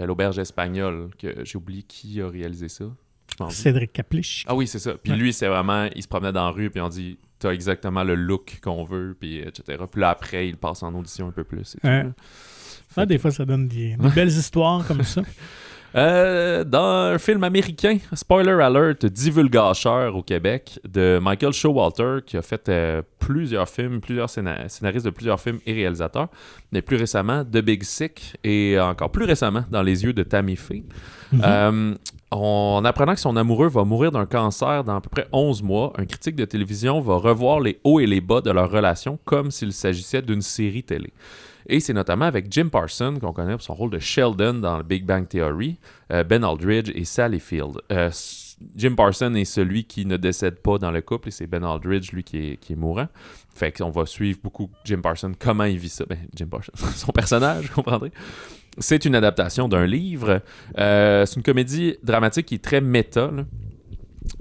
[0.00, 2.84] euh, l'auberge espagnole, que j'ai oublié qui a réalisé ça.
[3.50, 4.44] Cédric Caplich.
[4.46, 4.94] Ah oui, c'est ça.
[4.94, 8.04] Puis lui, c'est vraiment, il se promenait dans la rue, puis on dit, t'as exactement
[8.04, 9.82] le look qu'on veut, puis etc.
[9.90, 11.76] Puis là, après, il passe en audition un peu plus.
[12.96, 15.22] ah, des fois, ça donne des belles histoires comme ça.
[15.96, 22.42] Euh, dans un film américain, spoiler alert, divulgateur au Québec, de Michael Showalter, qui a
[22.42, 26.28] fait euh, plusieurs films, plusieurs scénaristes de plusieurs films et réalisateurs,
[26.72, 30.56] mais plus récemment, The Big Sick, et encore plus récemment, Dans les yeux de Tammy
[30.56, 30.84] Faye.
[31.32, 31.42] Mhm.
[31.44, 31.94] Euh,
[32.30, 35.92] en apprenant que son amoureux va mourir d'un cancer dans à peu près 11 mois,
[35.96, 39.52] un critique de télévision va revoir les hauts et les bas de leur relation comme
[39.52, 41.12] s'il s'agissait d'une série télé.
[41.66, 44.82] Et c'est notamment avec Jim Parsons, qu'on connaît pour son rôle de Sheldon dans le
[44.82, 45.78] Big Bang Theory,
[46.12, 47.80] euh, Ben Aldridge et Sally Field.
[47.90, 48.10] Euh,
[48.76, 52.12] Jim Parsons est celui qui ne décède pas dans le couple et c'est Ben Aldridge,
[52.12, 53.08] lui, qui est, qui mourant.
[53.54, 56.04] Fait qu'on va suivre beaucoup Jim Parsons, comment il vit ça.
[56.06, 58.12] Ben, Jim Parsons, son personnage, vous comprendrez.
[58.78, 60.40] C'est une adaptation d'un livre.
[60.78, 63.30] Euh, c'est une comédie dramatique qui est très méta.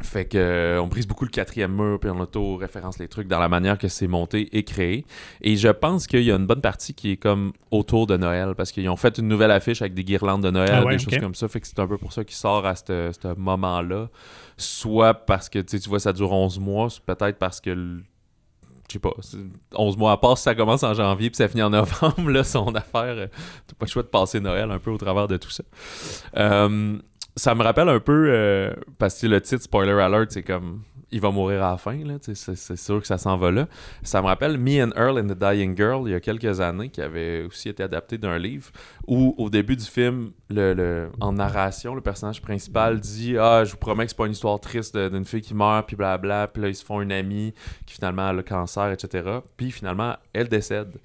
[0.02, 3.40] Fait que euh, on brise beaucoup le quatrième mur, puis on auto-référence les trucs dans
[3.40, 5.06] la manière que c'est monté et créé.
[5.42, 8.54] Et je pense qu'il y a une bonne partie qui est comme autour de Noël,
[8.56, 11.18] parce qu'ils ont fait une nouvelle affiche avec des guirlandes de Noël, ah des choses
[11.18, 11.48] comme ça.
[11.50, 14.10] Fait que c'est un peu pour ça qu'il sort à ce moment-là.
[14.56, 18.02] Soit parce que tu vois, ça dure 11 mois, peut-être parce que
[18.88, 19.14] je sais pas,
[19.74, 22.68] 11 mois à part, ça commence en janvier puis ça finit en novembre, là, son
[22.76, 23.28] affaire, euh,
[23.68, 25.64] t'as pas le choix de passer Noël un peu au travers de tout ça.
[26.38, 26.98] Euh,
[27.36, 30.82] ça me rappelle un peu, euh, parce que le titre Spoiler Alert, c'est comme.
[31.14, 31.98] Il va mourir à la fin.
[32.34, 33.68] C'est sûr que ça s'en va là.
[34.02, 36.90] Ça me rappelle Me and Earl and the Dying Girl, il y a quelques années,
[36.90, 38.72] qui avait aussi été adapté d'un livre,
[39.08, 43.78] où au début du film, le, en narration, le personnage principal dit Ah, je vous
[43.78, 46.70] promets que c'est pas une histoire triste d'une fille qui meurt, puis blabla, puis là,
[46.70, 47.54] ils se font une amie
[47.86, 49.38] qui finalement a le cancer, etc.
[49.56, 50.96] Puis finalement, elle décède.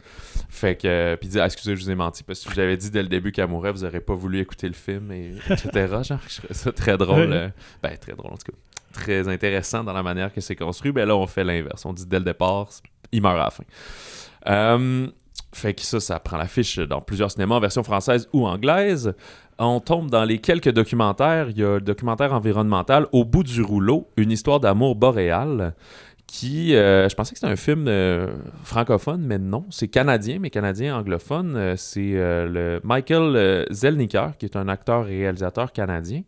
[0.48, 2.90] Fait que, puis il dit ah, Excusez, je vous ai menti, parce que j'avais dit
[2.90, 5.70] dès le début qu'elle mourrait, vous aurez pas voulu écouter le film, et, etc.
[6.02, 7.32] Genre, je trouvais ça très drôle.
[7.32, 7.48] Euh,
[7.82, 8.58] ben, très drôle en tout cas
[8.92, 10.92] très intéressant dans la manière que c'est construit.
[10.92, 11.84] Ben là, on fait l'inverse.
[11.84, 12.68] On dit dès le départ,
[13.12, 13.64] il meurt à la fin.
[14.48, 15.06] Euh,
[15.52, 19.14] fait que ça, ça prend l'affiche dans plusieurs cinémas en version française ou anglaise.
[19.58, 21.50] On tombe dans les quelques documentaires.
[21.50, 25.74] Il y a le documentaire environnemental Au bout du rouleau, une histoire d'amour boréal
[26.26, 28.26] qui, euh, je pensais que c'était un film euh,
[28.62, 31.74] francophone, mais non, c'est canadien, mais canadien anglophone.
[31.78, 36.22] c'est le Michael Zelniker, qui est un acteur et réalisateur canadien,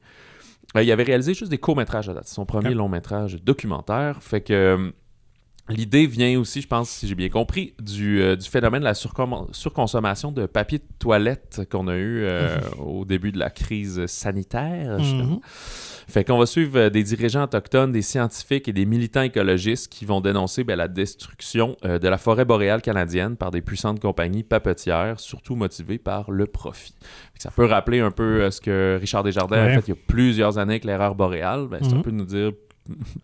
[0.76, 2.28] euh, il avait réalisé juste des courts-métrages à date.
[2.28, 4.22] Son premier long-métrage documentaire.
[4.22, 4.90] Fait que euh,
[5.68, 10.32] l'idée vient aussi, je pense, si j'ai bien compris, du, euh, phénomène de la surconsommation
[10.32, 12.26] de papier de toilette qu'on a eu
[12.78, 14.98] au début de la crise sanitaire.
[14.98, 15.40] Mm-hmm.
[16.10, 20.04] Fait qu'on va suivre euh, des dirigeants autochtones, des scientifiques et des militants écologistes qui
[20.04, 24.42] vont dénoncer ben, la destruction euh, de la forêt boréale canadienne par des puissantes compagnies
[24.42, 26.94] papetières, surtout motivées par le profit.
[27.38, 30.00] Ça peut rappeler un peu euh, ce que Richard Desjardins a fait il y a
[30.06, 31.68] plusieurs années avec l'erreur boréale.
[31.70, 32.02] Ben, c'est un mhm.
[32.02, 32.50] peu nous dire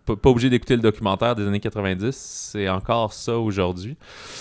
[0.05, 3.97] pas, obligé d'écouter le documentaire des années 90, c'est encore ça aujourd'hui.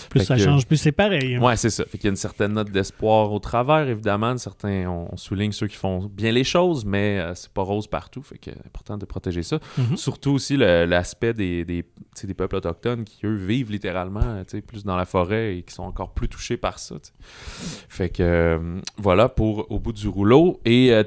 [0.10, 1.36] Plus ça change, plus c'est pareil.
[1.36, 1.42] Hein.
[1.42, 1.86] Ouais, c'est ça.
[1.86, 4.38] Fait qu'il y a une certaine note d'espoir au travers, évidemment.
[4.38, 8.22] Certains, on, souligne ceux qui font bien les choses, mais euh, c'est pas rose partout.
[8.22, 9.58] Fait que c'est important de protéger ça.
[9.80, 9.96] Mm-hmm.
[9.96, 11.86] Surtout aussi l'aspect des, des,
[12.24, 16.14] des, peuples autochtones qui, eux, vivent littéralement plus dans la forêt et qui sont encore
[16.14, 16.96] plus touchés par ça.
[17.90, 20.60] Fait que euh, voilà pour au bout du rouleau.
[20.66, 21.04] Et euh,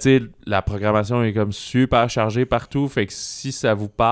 [0.46, 2.88] la programmation est comme super chargée partout.
[2.88, 4.07] Fait que si ça vous parle.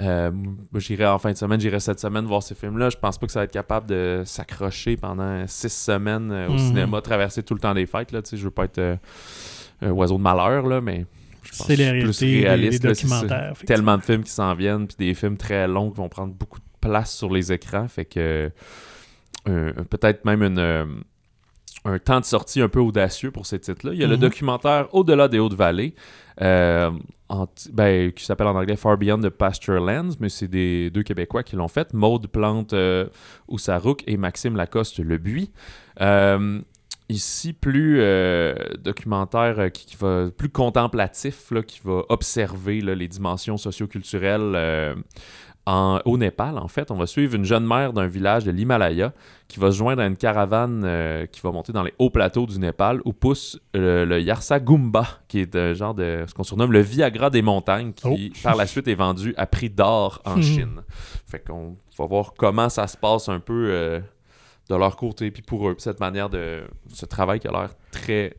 [0.00, 0.30] Euh,
[0.76, 2.90] j'irai en fin de semaine, j'irai cette semaine voir ces films-là.
[2.90, 6.52] Je pense pas que ça va être capable de s'accrocher pendant six semaines euh, au
[6.52, 6.58] mhm.
[6.58, 8.12] cinéma, traverser tout le temps des fêtes.
[8.12, 8.96] Là, je veux pas être euh,
[9.82, 11.04] un oiseau de malheur, là, mais
[11.42, 11.76] je pense c'est
[12.20, 12.82] plus réaliste.
[12.84, 16.32] documentaires, tellement de films qui s'en viennent, puis des films très longs qui vont prendre
[16.32, 17.88] beaucoup de place sur les écrans.
[17.88, 18.52] Fait que
[19.44, 21.02] peut-être même une
[21.84, 23.92] un temps de sortie un peu audacieux pour ces titres-là.
[23.94, 24.22] Il y a le mhm.
[24.22, 25.94] documentaire Au-delà des Hautes-Vallées,
[26.40, 26.90] euh,
[27.72, 31.42] ben, qui s'appelle en anglais Far Beyond the Pasture Lands, mais c'est des deux Québécois
[31.42, 33.06] qui l'ont fait, Maude Plante euh,
[33.48, 35.50] Oussarouk et Maxime Lacoste Le Buis.
[36.00, 36.60] Euh,
[37.08, 38.02] ici, plus
[38.78, 44.94] documentaire qui, va plus contemplatif, là, qui va observer les dimensions socioculturelles
[46.04, 49.12] au Népal, en fait, on va suivre une jeune mère d'un village de l'Himalaya
[49.48, 52.46] qui va se joindre à une caravane euh, qui va monter dans les hauts plateaux
[52.46, 56.72] du Népal où pousse le Yarsa Gumba, qui est un genre de ce qu'on surnomme
[56.72, 58.38] le Viagra des montagnes, qui oh.
[58.42, 60.42] par la suite est vendu à prix d'or en hmm.
[60.42, 60.82] Chine.
[61.26, 64.00] Fait qu'on va voir comment ça se passe un peu euh,
[64.68, 66.62] de leur côté, puis pour eux, cette manière de
[66.92, 68.36] ce travail qui a l'air très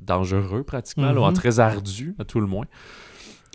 [0.00, 1.34] dangereux pratiquement, ou mm-hmm.
[1.34, 2.66] très ardu à tout le moins.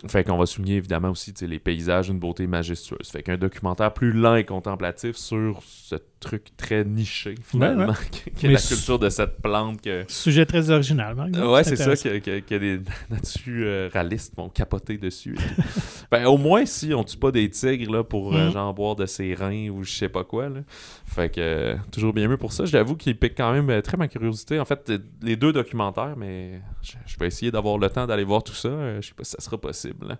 [0.06, 3.08] Fait qu'on va souligner évidemment aussi les paysages, une beauté majestueuse.
[3.10, 7.92] Fait qu'un documentaire plus lent et contemplatif sur ce truc très niché, finalement,
[8.36, 9.80] qui est la culture de cette plante.
[9.82, 10.04] Que...
[10.08, 15.36] Sujet très original, Ouais, c'est ça, que, que, des naturalistes vont capoter dessus.
[16.10, 18.52] ben, au moins, si on tue pas des tigres là, pour euh, mm.
[18.52, 20.48] genre boire de ses reins ou je sais pas quoi.
[20.48, 20.60] Là.
[21.06, 22.64] Fait que euh, toujours bien mieux pour ça.
[22.64, 24.58] J'avoue qu'il pique quand même euh, très ma curiosité.
[24.58, 24.92] En fait,
[25.22, 29.00] les deux documentaires, mais je, vais essayer d'avoir le temps d'aller voir tout ça.
[29.00, 30.18] je sais pas si ça sera possible.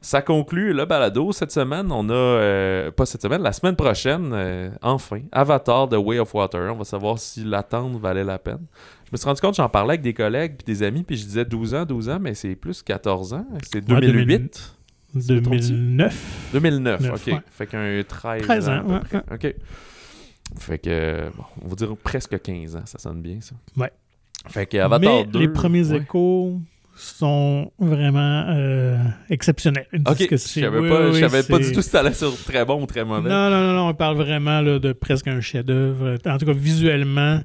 [0.00, 1.32] Ça conclut le balado.
[1.32, 6.34] Cette semaine, on a, pas cette semaine, la semaine prochaine, enfin, Avatar The Way of
[6.34, 6.72] Water.
[6.72, 8.66] On va savoir si l'attente valait la peine.
[9.04, 11.24] Je me suis rendu compte, j'en parlais avec des collègues puis des amis, puis je
[11.24, 13.46] disais 12 ans, 12 ans, mais c'est plus 14 ans.
[13.70, 14.74] C'est 2008.
[15.14, 16.50] 2009.
[16.52, 17.40] 2009, ok.
[17.50, 18.72] Fait qu'un 13, 13 ans.
[18.72, 19.34] à peu près.
[19.34, 19.54] Ok.
[20.58, 23.54] Fait que, bon, on va dire presque 15 ans, ça sonne bien ça.
[23.76, 23.92] Ouais.
[24.48, 26.60] Fait que Avatar mais Les premiers échos
[26.98, 28.96] sont vraiment euh,
[29.30, 29.86] exceptionnels.
[30.06, 32.86] Ok, je savais pas, savais pas du tout si ça allait sur très bon ou
[32.86, 33.30] très mauvais.
[33.30, 36.16] Non, non, non, non on parle vraiment là, de presque un chef-d'œuvre.
[36.26, 37.40] En tout cas, visuellement,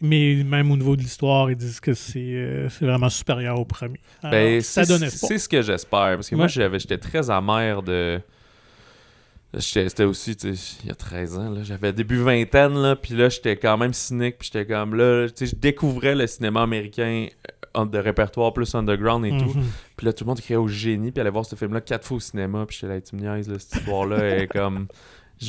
[0.00, 4.00] mais même au niveau de l'histoire, ils disent que c'est euh, vraiment supérieur au premier.
[4.24, 5.28] ben, ça donne espoir.
[5.28, 8.20] C'est ce que j'espère, parce que moi, j'étais très amer de...
[9.58, 13.78] C'était aussi, il y a 13 ans, j'avais début vingtaine, là, puis là, j'étais quand
[13.78, 17.28] même cynique, puis j'étais comme là, je découvrais le cinéma américain
[17.74, 19.58] de répertoire plus underground et tout.
[19.58, 19.64] Mhm.
[19.96, 22.16] Puis là, tout le monde criait au génie, puis allait voir ce film-là quatre fois
[22.16, 24.86] au cinéma, puis j'étais là, tu me niaises, cette histoire-là est comme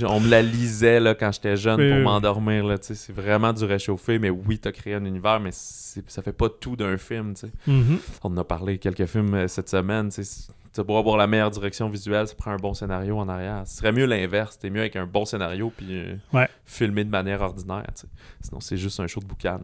[0.04, 2.78] on me la lisait là, quand j'étais jeune pour m'endormir.
[2.82, 6.76] C'est vraiment du réchauffé, mais oui, t'as créé un univers, mais ça fait pas tout
[6.76, 7.34] d'un film.
[7.68, 7.98] Mm-hmm.
[8.24, 10.10] On en a parlé quelques films euh, cette semaine.
[10.86, 13.64] Pour avoir la meilleure direction visuelle, ça prend un bon scénario en arrière.
[13.66, 14.60] Ce serait mieux l'inverse.
[14.60, 17.88] T'es mieux avec un bon scénario puis euh, filmer de manière ordinaire.
[18.42, 19.60] Sinon, c'est juste un show de boucan.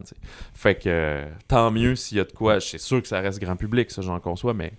[0.54, 2.60] Fait que tant mieux s'il y a de quoi.
[2.60, 4.72] C'est sûr que ça reste grand public, ça j'en conçois, mais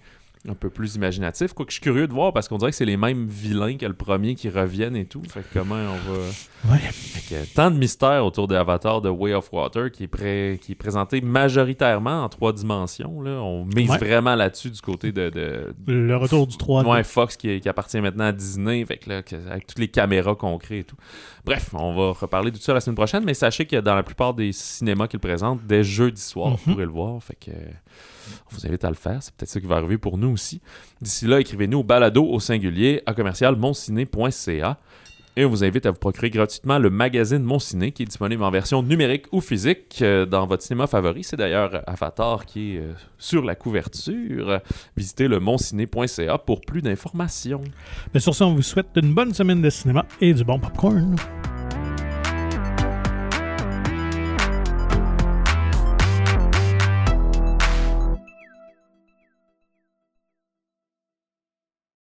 [0.47, 1.53] un peu plus imaginatif.
[1.53, 3.77] Quoi que je suis curieux de voir parce qu'on dirait que c'est les mêmes vilains
[3.77, 5.21] que le premier qui reviennent et tout.
[5.27, 6.71] Fait que comment on va.
[6.71, 6.79] Ouais.
[6.79, 10.59] Fait que tant de mystères autour de Avatar de Way of Water qui est, prêt,
[10.61, 13.21] qui est présenté majoritairement en trois dimensions.
[13.21, 13.31] Là.
[13.41, 16.87] On mise vraiment là-dessus du côté de, Le retour du 3D.
[16.87, 18.83] Ouais, Fox qui, qui, appartient maintenant à Disney.
[18.85, 20.97] Fait que là, avec toutes les caméras qu'on crée et tout.
[21.43, 24.03] Bref, on va reparler de tout ça la semaine prochaine, mais sachez que dans la
[24.03, 26.73] plupart des cinémas qu'ils présentent, dès jeudi soir, vous mhm.
[26.73, 27.21] pourrez le voir.
[27.21, 27.51] Fait que.
[28.51, 29.21] On vous invite à le faire.
[29.21, 30.61] C'est peut-être ça qui va arriver pour nous aussi.
[31.01, 33.55] D'ici là, écrivez-nous au balado au singulier à commercial
[35.37, 38.43] Et on vous invite à vous procurer gratuitement le magazine Mon Ciné qui est disponible
[38.43, 41.23] en version numérique ou physique euh, dans votre cinéma favori.
[41.23, 44.61] C'est d'ailleurs Avatar qui est euh, sur la couverture.
[44.95, 47.63] Visitez le monciné.ca pour plus d'informations.
[48.13, 51.15] Mais sur ce, on vous souhaite une bonne semaine de cinéma et du bon popcorn.